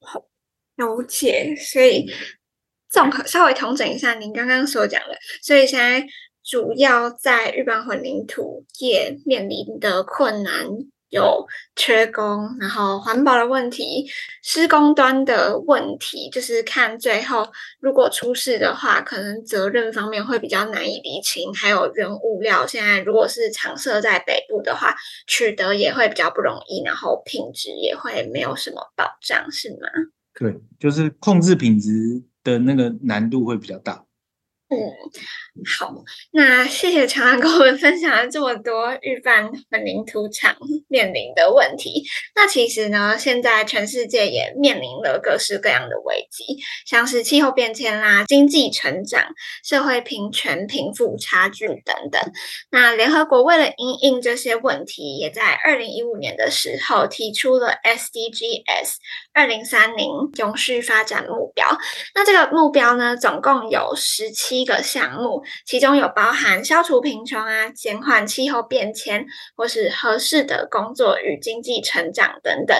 [0.00, 0.26] 好，
[0.74, 1.54] 了解。
[1.54, 2.10] 所以
[2.88, 6.04] 综合稍微统整一下您刚刚所讲的，所以现在
[6.48, 10.66] 主要在日本混凝土业面临的困难。
[11.10, 14.06] 有缺工，然后环保的问题，
[14.42, 17.48] 施工端的问题，就是看最后
[17.80, 21.50] 如果出事的话，可能责任方面会比较难以厘清。
[21.54, 24.94] 还有原物料，现在如果是厂设在北部的话，
[25.26, 29.88] 取得也会比较不容易，然后品质也会没有什么保障，是吗？
[30.38, 34.04] 对，就是控制品质的那个难度会比较大。
[34.70, 34.76] 嗯，
[35.78, 35.94] 好，
[36.32, 40.54] 那谢谢常常跟我们分享了这么多预拌混凝土厂
[40.88, 42.04] 面临的问题。
[42.34, 49.32] 那其实呢，现在全世界也面临了各式各样的危机，像是气候变迁啦、经济成长、
[49.64, 52.20] 社会平权、贫富差距等等。
[52.70, 58.96] 那联合国为了因应这些问题，也在二零一五年的时候提出了 SDGs
[59.38, 61.66] 二零三零永续发展目标。
[62.14, 64.58] 那这个目标呢，总共有十七。
[64.68, 69.24] 个项目，其中有包含消除贫穷啊、减缓气候变迁，
[69.56, 72.76] 或是合适的工作与经济成长等等，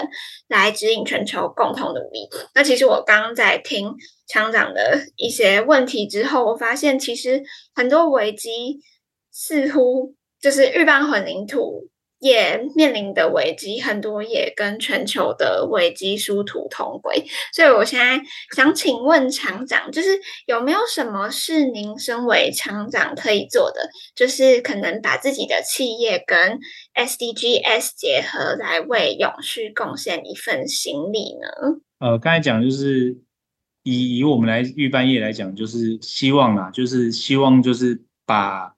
[0.47, 2.29] 来指引全球共同努力。
[2.53, 3.95] 那其实我刚刚在听
[4.27, 7.41] 厂长的一些问题之后，我发现其实
[7.73, 8.79] 很多危机
[9.31, 11.88] 似乎就是预拌混凝土。
[12.19, 17.25] 也面临的危机很多，也跟全球的危机殊途同归。
[17.53, 18.21] 所以，我现在
[18.53, 26.59] 想请问厂长，就是有没有什么是您身为厂长可以做的，就是可能把自己的企业跟
[26.93, 31.79] SDGs 结合，来为永续贡献一份心力呢？
[31.99, 33.17] 呃，刚才讲就是
[33.83, 38.73] 以以我们来预拌业来讲，就是希望啦，就是希望就是把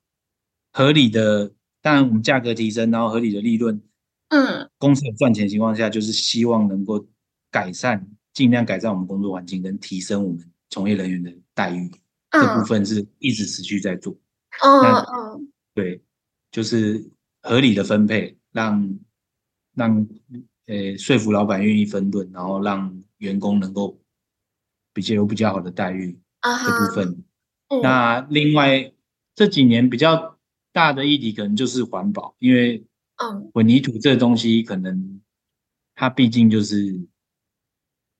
[0.71, 1.53] 合理的。
[1.81, 3.81] 当然，我们价格提升，然后合理的利润，
[4.29, 7.07] 嗯，公司有赚钱的情况下，就是希望能够
[7.49, 11.89] 改善，尽量改善我们工作环境，跟提升我们从业人员的待遇，
[12.29, 14.15] 嗯、这部分是一直持续在做。
[14.63, 15.99] 嗯嗯，对，
[16.51, 17.03] 就是
[17.41, 18.99] 合理的分配，让
[19.73, 20.07] 让
[20.67, 23.99] 呃说服老板愿意分润，然后让员工能够
[24.93, 27.23] 比较有比较好的待遇，嗯、这部分。
[27.69, 28.93] 嗯、那另外
[29.33, 30.30] 这几年比较。
[30.73, 32.83] 大的议题可能就是环保，因为
[33.53, 35.21] 混凝土这个东西可能
[35.93, 37.07] 它毕竟就是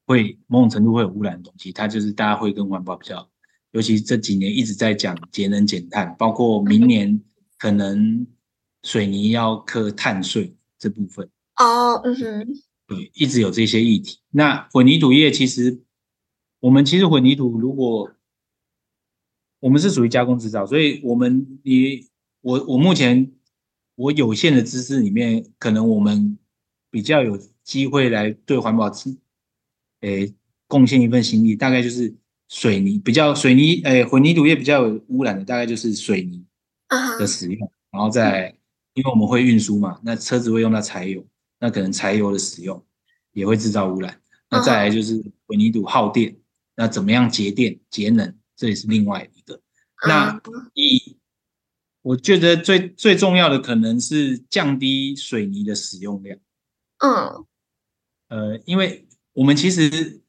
[0.05, 3.27] 会某种程度会有污染的东西，它就是大家会跟环保比较，
[3.71, 7.19] 尤其这几年一直在讲节能减碳，包括明年
[7.57, 8.27] 可能
[8.83, 12.47] 水泥要课碳税这部分哦，嗯哼，
[12.85, 14.19] 对，一直有这些议题。
[14.29, 15.81] 那混凝土业其实
[16.59, 18.11] 我们其实混凝土如果
[19.61, 22.10] 我们是属于加工制造，所以我们你。
[22.41, 23.31] 我我目前
[23.95, 26.37] 我有限的知识里面，可能我们
[26.89, 28.91] 比较有机会来对环保
[30.01, 30.33] 诶
[30.67, 32.13] 贡献一份心力，大概就是
[32.49, 36.43] 水泥比较水泥诶混凝土业比较有污染的，大概就是水泥
[37.19, 37.73] 的使用，uh huh.
[37.91, 38.55] 然后再
[38.95, 41.23] 因为我们会运输嘛，那车子会用到柴油，
[41.59, 42.83] 那可能柴油的使用
[43.33, 44.19] 也会制造污染，
[44.49, 45.13] 那再来就是
[45.45, 46.35] 混凝土耗电，
[46.75, 49.61] 那怎么样节电节能，这也是另外一个，
[50.07, 50.41] 那
[50.73, 51.10] 以。
[52.01, 56.39] 我觉得最最重要的可能是降低水泥的使用量。
[56.97, 57.45] 嗯，
[58.29, 60.21] 呃，因为我们其实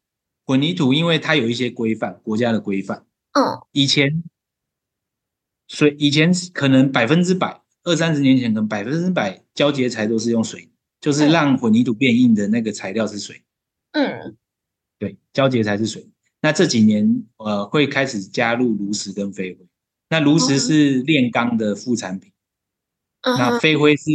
[0.45, 3.07] 混凝土，因为它有一些规范，国家的规范。
[3.33, 4.23] 嗯，以前
[5.69, 10.71] 水以前可能百分之百，二三十年前可能百分之百胶结材都是用水，
[11.01, 13.43] 就是让混凝土变硬的那个材料是水。
[13.93, 14.37] 嗯，
[14.99, 16.07] 对，胶结材是水。
[16.43, 19.67] 那这几年呃会开始加入炉石跟飞灰。
[20.13, 22.31] 那炉石是炼钢的副产品
[23.23, 23.39] ，uh.
[23.39, 24.11] 那飞灰是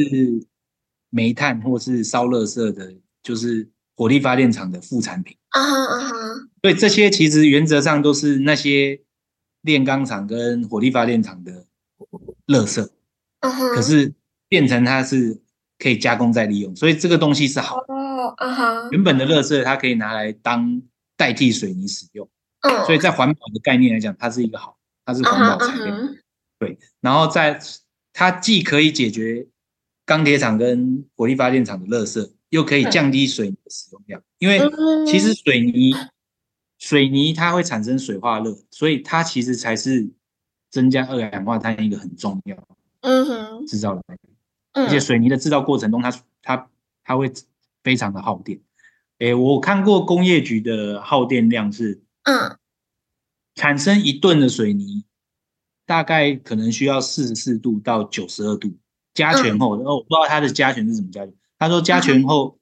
[1.09, 2.93] 煤炭或是烧热色的，
[3.23, 5.35] 就是火力发电厂的副产品。
[5.49, 6.15] 啊哈啊哈。
[6.61, 9.01] 对，这些其实原则上都是那些
[9.63, 11.65] 炼钢厂跟火力发电厂的
[12.45, 12.87] 垃圾。
[13.41, 13.73] Uh huh.
[13.73, 14.13] 可是
[14.47, 15.41] 变成它是
[15.79, 17.93] 可以加工再利用，所以这个东西是好的。
[17.95, 18.91] Uh huh.
[18.91, 20.79] 原本的垃圾它可以拿来当
[21.15, 22.29] 代替水泥使用。
[22.61, 22.85] Uh.
[22.85, 24.76] 所以在环保的概念来讲，它是一个好。
[25.07, 26.17] 它是环保材料，uh huh, uh huh.
[26.59, 27.57] 对，然后在
[28.11, 29.47] 它既可以解决
[30.05, 34.21] 钢铁厂跟火力发电厂的垃圾，又可以降低水泥的使用量。
[34.37, 34.59] 因为
[35.05, 35.95] 其实水泥，
[36.77, 40.09] 水泥它会产生水化热，所以它其实才是
[40.69, 42.57] 增加二氧化碳一个很重要
[42.99, 44.17] 嗯哼制造的来
[44.73, 44.85] 源。
[44.85, 46.21] 而且水泥的制造过程中它，它
[46.57, 46.69] 它
[47.05, 47.31] 它会
[47.81, 48.59] 非常的耗电。
[49.19, 52.57] 诶，我看过工业局的耗电量是嗯。
[53.57, 55.03] 产生一吨的水泥，
[55.83, 58.77] 大概可能需要四十四度到九十二度
[59.15, 61.33] 加权后，然后、嗯、我不知道它的加权是怎么加权。
[61.57, 62.59] 他说加权后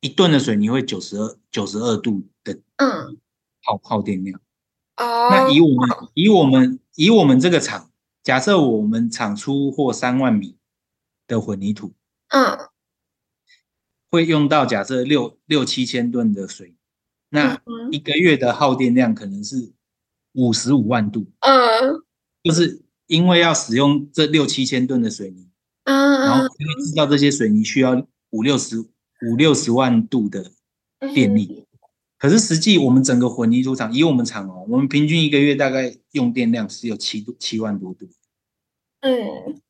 [0.00, 3.18] 一吨的水泥会九十二九十二度的嗯
[3.62, 4.38] 耗耗电量。
[4.98, 7.90] 哦，那以我们以我们以我们这个厂，
[8.22, 10.58] 假设我们厂出货三万米
[11.26, 11.94] 的混凝土，
[12.28, 12.68] 嗯，
[14.10, 16.76] 会用到假设六六七千吨的水，
[17.30, 17.58] 那
[17.90, 19.72] 一个月的耗电量可能是。
[20.36, 22.02] 五十五万度，嗯，
[22.44, 25.48] 就是因为要使用这六七千吨的水泥，
[25.84, 30.52] 嗯，然后因为制造这些水泥需要五六十五六十万度的
[31.14, 31.64] 电力，
[32.18, 38.06] 可是实际我们整个混凝土厂，以我们厂哦，我们平均一个月大概用电量是有七度七万多度。
[39.00, 39.60] 嗯，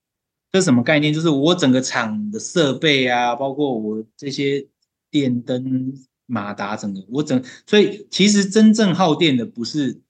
[0.52, 1.12] 这什么概念？
[1.12, 4.66] 就是我整个厂的设备啊，包括我这些
[5.10, 5.92] 电灯、
[6.26, 10.00] 马达，整个我整，所以其实真正耗电的不是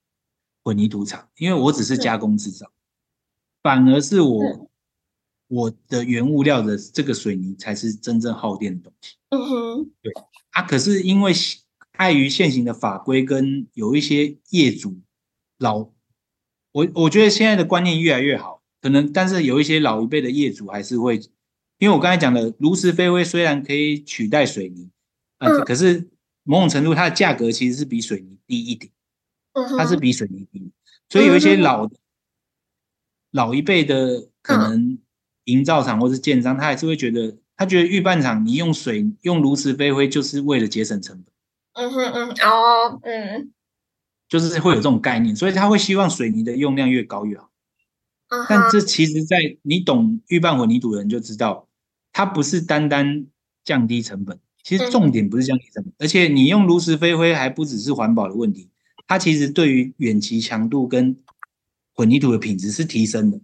[0.67, 2.73] 混凝土厂，因为我只是加工制造，
[3.63, 4.69] 反而是我
[5.47, 9.15] 我的原物料的这个水泥才是真正耗电的东西。
[9.29, 10.13] 嗯哼，对
[10.51, 11.33] 啊，可是因为。
[11.99, 15.01] 碍于现行的法规跟有一些业主
[15.57, 15.89] 老，
[16.73, 21.17] 我我觉得现在的观念越来越好，可能但是有一些老一辈的业主还是会，
[21.79, 24.91] 因为我刚才讲的炉石飞灰虽然可以取代水泥，
[25.39, 26.07] 啊、呃，可是
[26.43, 28.93] 某种程度它的价格其实是比水泥低一点，
[29.77, 30.71] 它是比水泥低，
[31.09, 31.89] 所以有一些老
[33.31, 34.99] 老一辈的可能
[35.45, 41.27] 营造厂或是建商，他还是会觉得他觉得预拌厂你用水用炉石飞灰就是为了节省成本。
[41.73, 43.53] 嗯哼嗯哦嗯，
[44.29, 47.51] 就是会有这种概念，所以他会希望水泥的用量越高越好。
[48.29, 48.47] 嗯、uh-huh.
[48.49, 51.69] 但这其实，在你懂预拌混凝土的人就知道，
[52.13, 53.27] 它不是单单
[53.63, 58.71] 降低成本，其实重点不是降低成本，嗯、而且你用炉石飞灰还不只是环保的问题，
[59.07, 61.17] 它其实对于远期强度跟
[61.95, 63.41] 混凝土的品质是提升的。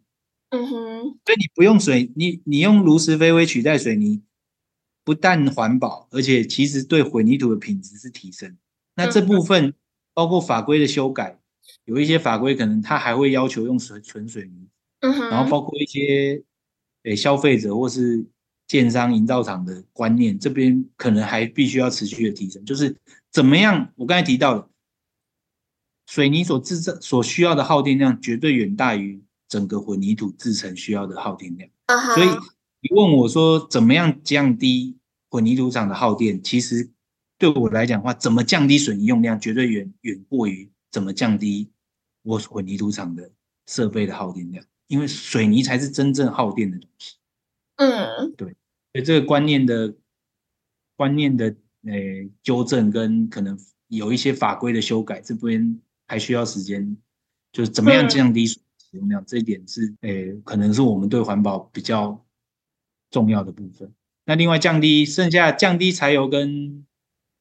[0.50, 4.22] 嗯哼，所以你不用水，你你用炉石飞灰取代水泥。
[5.04, 8.56] 不但环保，而且其实对混凝土的品质是提升。
[8.94, 9.74] 那这部分
[10.14, 11.40] 包括法规的修改，
[11.86, 14.68] 有一些法规可能它还会要求用水纯水泥，
[15.00, 16.40] 嗯哼然后包括一些
[17.02, 18.24] 诶消费者或是
[18.68, 22.64] 建商营造厂的观念，这边可能还必须要持续的提升。
[22.64, 22.96] 就是
[23.32, 24.70] 怎么样，我刚才提到了
[26.06, 31.68] 水泥所制造所需要的耗电量，绝对远大于整个混凝土制成需要的耗电量，
[32.14, 32.28] 所以。
[32.84, 34.98] 你问我说怎么样降低
[35.30, 36.42] 混凝土厂的耗电？
[36.42, 36.90] 其实
[37.38, 41.70] 对我来讲的话，怎么降低水泥用量，绝对远远过于怎么降低
[42.22, 43.30] 我混凝土厂的
[43.68, 47.18] 设备的耗电量，因为水泥才是真正耗电的东西。
[47.76, 49.94] 嗯，对，所以这个观念的
[50.96, 51.92] 观念的呃
[52.42, 55.80] 纠正跟可能有一些法规的修改，这边
[56.12, 56.96] 还需要时间。
[57.52, 58.58] 就是怎么样降低使
[58.92, 62.24] 用量，这一点是诶可能是我们对环保比较。
[63.12, 63.92] 重要的部分。
[64.24, 66.82] 那另外降低剩下降低柴油跟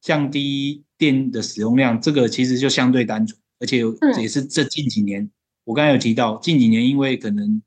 [0.02, 3.82] 降低电的使用量，这个其实就相对单纯，而且
[4.22, 5.32] 也是这近几年，
[5.64, 7.62] 我刚才有提到，近几年因为可能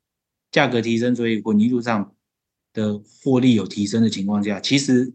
[0.51, 2.13] 价格提升，所以混凝土上
[2.73, 5.11] 的获利有提升的情况下，其实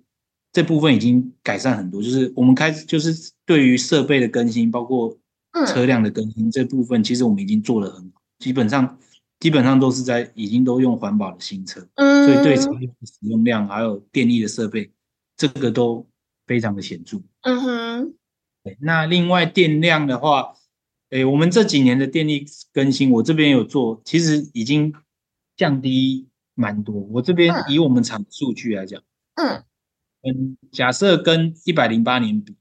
[0.52, 2.02] 这部分已经改善很多。
[2.02, 5.16] 就是我们开始就是对于设备的更新，包括
[5.66, 8.98] 车辆的更新这部分，其实我们已经做得很好，基本上。
[9.40, 14.92] 基本上都是在已经都用环保的新车，嗯，所以对车辆的使用量还有电力的设备，
[15.34, 16.06] 这个都
[16.46, 17.22] 非常的显著。
[17.40, 18.14] 嗯哼，
[18.62, 20.52] 对，那另外电量的话，
[21.08, 22.44] 诶，我们这几年的电力
[22.74, 24.92] 更新，我这边有做，其实已经
[25.56, 26.94] 降低蛮多。
[26.94, 29.02] 我这边以我们厂数据来讲，
[29.36, 29.64] 嗯
[30.20, 32.56] 嗯，假设跟一百零八年比，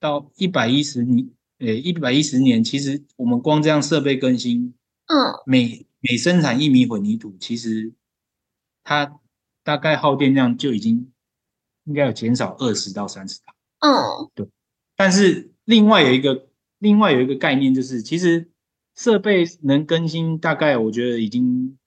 [0.00, 1.28] 到一百一十年，
[1.58, 4.74] 诶，一百一十年，其实我们光这样设备更新。
[5.06, 7.92] 嗯，每每生产一米混凝土，其实
[8.82, 9.20] 它
[9.62, 11.12] 大概耗电量就已经
[11.84, 13.54] 应该有减少二十到三十趴。
[13.80, 14.48] 嗯，对。
[14.96, 16.48] 但是另外有一个
[16.78, 18.50] 另外有一个概念，就是其实
[18.94, 21.78] 设备能更新，大概我觉得已经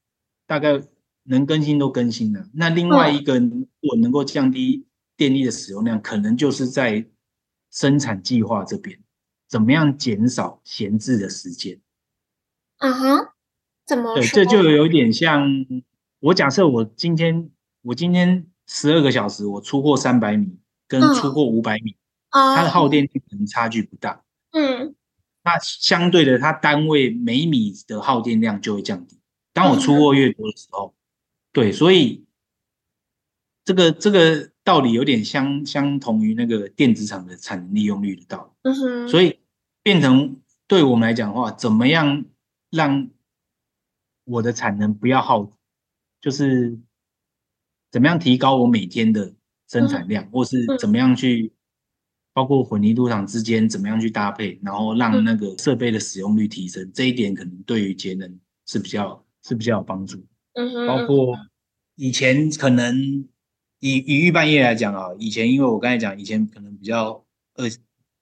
[0.48, 0.82] 大概
[1.24, 2.50] 能更新都更新了。
[2.54, 4.86] 那另外一个，如果能够降低
[5.18, 7.06] 电力的使用量，可能就是在
[7.72, 8.98] 生产计划这边，
[9.50, 11.82] 怎么样减少闲置的时间。
[12.78, 13.34] 啊哈，
[13.86, 15.66] 怎么这就有点像
[16.20, 17.50] 我假设我今天
[17.82, 21.98] 我今天十二个小时我出货三百米跟出货五百米，
[22.30, 24.24] 嗯，它的耗电可能差距不大。
[24.52, 24.96] 嗯，
[25.44, 29.20] 那相对的，它单位每米的耗电量就会降低。
[29.52, 30.98] 当我出货越多的时候，嗯，
[31.52, 32.26] 对，所以
[33.66, 39.10] 这个这个道理有点相相同于那个电子厂的产能利用率的道理。
[39.10, 39.40] 所以
[39.82, 42.24] 变成对我们来讲的话，怎么样？
[42.70, 43.10] 让
[44.26, 45.52] 我的产能不要耗，
[46.22, 46.78] 就是
[47.90, 49.34] 怎么样提高我每天的
[49.68, 51.52] 生产量，嗯、或是怎么样去，
[52.32, 60.24] 包括混凝土厂之间怎么样去搭配，然后让那个设备的使用率提升，嗯、这一点可能对于节能是比较是比较有帮助。
[60.54, 61.36] 嗯哼，包括
[61.96, 63.28] 以前可能
[63.80, 67.24] 以以预拌业来讲啊，以前因为我刚才讲，以前可能比较
[67.56, 67.66] 呃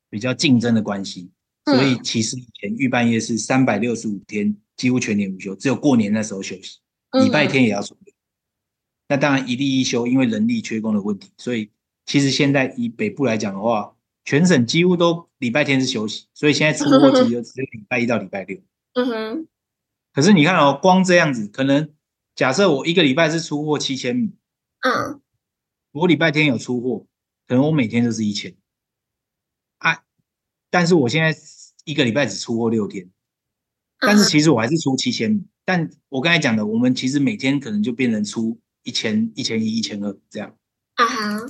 [0.09, 1.31] 比较竞争的关系。
[1.65, 6.79] 所以其实以前预拌业是三百六十五天几乎全年无休，只有过年那时候休息，
[7.21, 7.93] 礼拜天也要出。
[9.09, 11.29] 那当然一例一休，因为人力缺工的问题。
[11.37, 11.69] 所以
[12.05, 13.93] 其实现在以北部来讲的话，
[14.23, 18.57] 全省几乎都礼拜天是休息，所以现在出货机就 只有礼拜一到礼拜六。
[18.93, 19.47] 嗯哼。
[20.13, 21.89] 可是你看哦，光这样子，可能
[22.33, 24.31] 假设我一个礼拜是出货七千米，
[24.81, 25.19] 嗯，
[25.97, 27.05] 我礼拜天有出货，
[27.47, 28.55] 可能我每天都是一千。
[29.79, 30.03] 啊，
[30.69, 31.37] 但是我现在
[31.85, 33.09] 一个礼拜只出货六天，
[33.99, 40.57] 但是其实我还是出七千但我刚才讲的，我们其实每天可能就变成出一千、一千一、一千二这样。
[40.95, 41.47] 啊哈，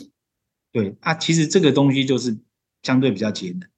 [0.72, 2.38] 对啊，其实这个东西就是
[2.84, 3.70] 相对比较节能。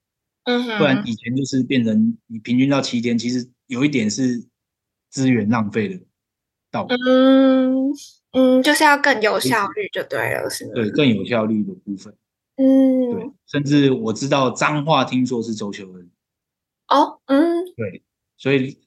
[0.44, 4.48] 嗯哼，不然以前就是变成你平均到七天，其实有一点是。
[5.12, 6.00] 资源浪费的
[6.70, 7.92] 道理，嗯
[8.32, 10.72] 嗯，就是要更有效率就对了，是吗？
[10.74, 12.14] 对，更有效率的部分，
[12.56, 16.08] 嗯，对，甚至我知道彰化听说是周休日，
[16.88, 18.02] 哦，嗯，对，
[18.36, 18.78] 所以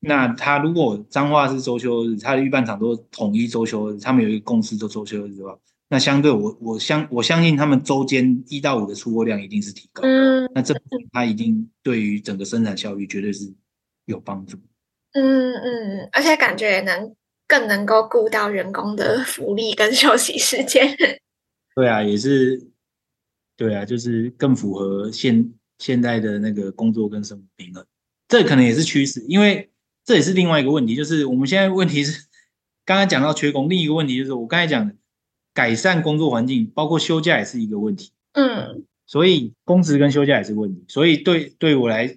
[0.00, 10.74] 那他如果彰化是周休日，他的预办厂都统一周休日，他们有一个公司做周休日的话，那相对我我相我相信他们周间一到五的出货量一定是提高，嗯，那这
[11.12, 13.50] 他一定对于整个生产效率绝对是
[14.04, 14.58] 有帮助。
[15.12, 17.14] 嗯嗯，而且感觉也能
[17.50, 20.96] 更能够顾到员工的福利跟休息时间。
[21.74, 22.64] 对啊，也是，
[23.56, 27.84] 对啊，就是更符合现现在的那个工作跟生活平衡。
[28.28, 29.68] 这可能也是趋势，因为
[30.04, 32.28] 这也是另外一个问题，就是我们现在问题是
[32.84, 34.94] 刚刚讲到缺工，另一个问题就是我刚才讲的
[35.52, 38.12] 改善工作环境，包括休假也是一个问题。
[38.34, 40.84] 嗯，所以工时跟休假也是问题。
[40.86, 42.16] 所以对对我来。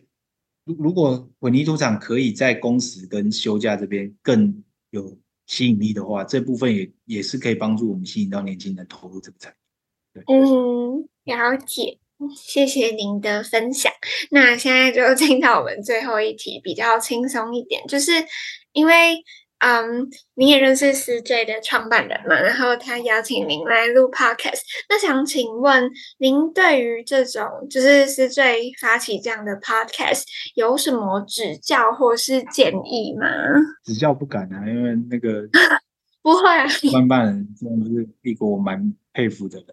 [0.65, 4.63] 如如果混凝土厂可以在工时跟休假这边更
[4.93, 5.17] 有
[5.47, 9.51] 吸引力的话，这部分也也是可以帮助我们吸引到年轻人投入这个产
[10.15, 10.23] 业。
[10.27, 11.97] 嗯，了解，
[12.35, 13.91] 谢谢您的分享。
[14.29, 18.11] 那现在就进到我们最后一题，比较轻松一点，就是
[18.71, 19.23] 因为。
[19.65, 22.37] 嗯，你也认识思 J 的创办人嘛？
[22.37, 24.59] 然后他邀请您来录 podcast。
[24.89, 30.23] 那想请问您对于这种就是思 J 发起这样的 podcast
[30.55, 33.25] 有什么指教或是建议吗？
[33.85, 35.47] 指教不敢啊，因为那个
[36.21, 36.67] 不会啊。
[36.91, 39.67] 创办人真的是一个我蛮佩服的人。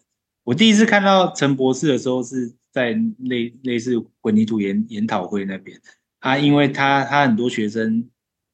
[0.45, 5.76] 我第一次看到陈博士的时候是在类类似混凝土研研讨会那边
[6.20, 8.09] 啊，因为他他很多学生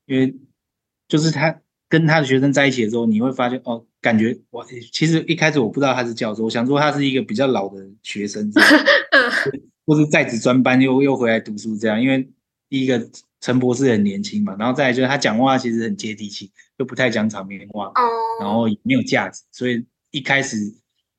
[0.07, 0.35] 因为。
[1.09, 8.51] 就是他跟他的学生在一起的时候，你会发现哦，感觉我其实一开始我不知道他是教授，我想说他是一个比较老的学生，
[9.87, 12.01] 或是在职专班又又回来读书这样。
[12.01, 12.29] 因为
[12.69, 13.09] 第一个
[13.41, 17.93] 陈博士很年轻嘛，然后再来就是他讲话其实很接地气，又不太讲场面话，
[18.41, 20.57] 然后也没有架子，所以一开始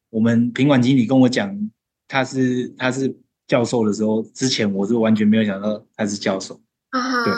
[0.09, 1.69] 我们品管经理跟我讲
[2.09, 3.15] 他是他是
[3.47, 6.59] 教授的时候，之前我是完全没有想到他是教授。
[6.99, 7.33] 啊，对，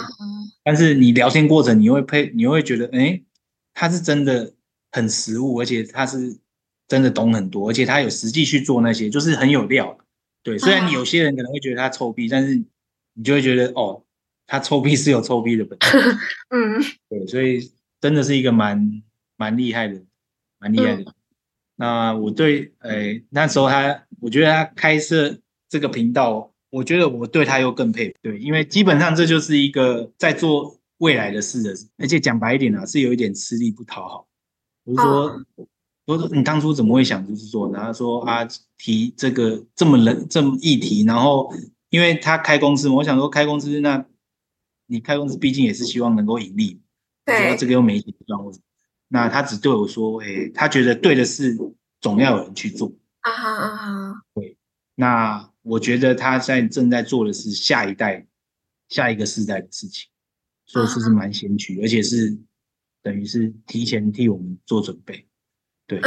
[0.64, 3.22] 但是你聊天过程，你会配，你会觉得，哎，
[3.74, 4.54] 他是真的
[4.92, 6.38] 很实务，而且他是
[6.88, 9.98] 真的懂很多，而且他有实际去做那些，就是很有料。
[10.42, 12.56] 对，虽然你有些人可能会觉得他臭屁，但是
[13.14, 14.04] 你就会觉得，哦，
[14.48, 15.98] 他臭屁是有臭屁的本事。
[16.50, 19.04] 嗯，对，所以真的是一个蛮
[19.36, 20.02] 蛮厉害的，
[20.60, 21.02] 蛮厉害的。
[21.04, 21.14] 嗯、
[21.76, 25.38] 那我对，哎，那时候他，我觉得他开设
[25.68, 26.54] 这个频道。
[26.72, 34.28] 我觉得我对他又更佩服，对，因为基本上这就是一个在做未来的事的，而且讲白一点啊，是有一点吃力不讨好。
[34.84, 35.46] 我是说，
[36.06, 37.72] 我说你当初怎么会想就是做？
[37.72, 38.48] 然后说啊，
[38.78, 41.52] 提这个这么冷这么议题，然后
[41.90, 44.06] 因为他开公司嘛，我想说开公司，那
[44.86, 46.80] 你开公司毕竟也是希望能够盈利，
[47.26, 48.40] 对，这个又没钱赚，
[49.08, 51.58] 那他只对我说，哎，他觉得对的事
[52.00, 52.92] 总要有人去做。
[53.22, 54.56] 啊哈啊哈，对，
[54.94, 55.50] 那。
[55.70, 58.26] 我觉得他在正在做的是下一代、
[58.88, 60.08] 下一个世代的事情，
[60.66, 62.36] 所以这是蛮先驱，而且是
[63.04, 65.28] 等于是提前替我们做准备。
[65.86, 66.02] 对，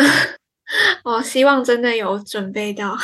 [1.05, 2.97] 我 希望真的有准备到。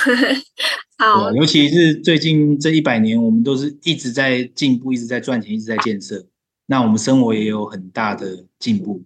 [0.99, 6.27] 好，尤其是最近这一百年，我们都是一直在进步，一直在赚钱，一直在建设。
[6.67, 9.05] 那我们生活也有很大的进步，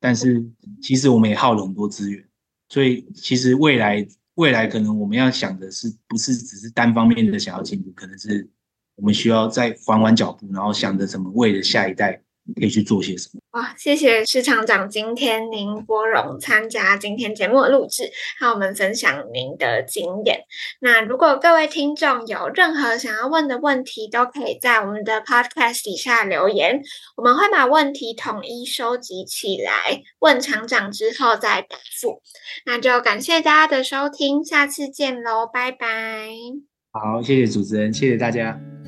[0.00, 0.42] 但是
[0.80, 2.26] 其实我们也耗了很多资源，
[2.70, 4.08] 所以其实未来。
[4.40, 8.48] 未来可能我们要想的是，不是只是单方面的想要进步，可能是
[8.94, 12.22] 我们需要再缓缓脚步，然后想着怎么为了下一代
[12.54, 13.40] 可以去做些什么。
[13.52, 20.44] 哇，谢谢施厂长，今天您拨冗参加今天节目的录制，和我们分享您的经验。
[20.80, 26.80] 那如果各位听众有任何想要问的问题，都可以在我们的 podcast 底下留言，
[27.16, 32.22] 我们会把问题统一收集起来，问厂长之后再答复。
[32.66, 36.28] 那就感谢大家的收听，下次见喽，拜拜。
[36.92, 38.79] 好，谢谢主持人，谢谢大家。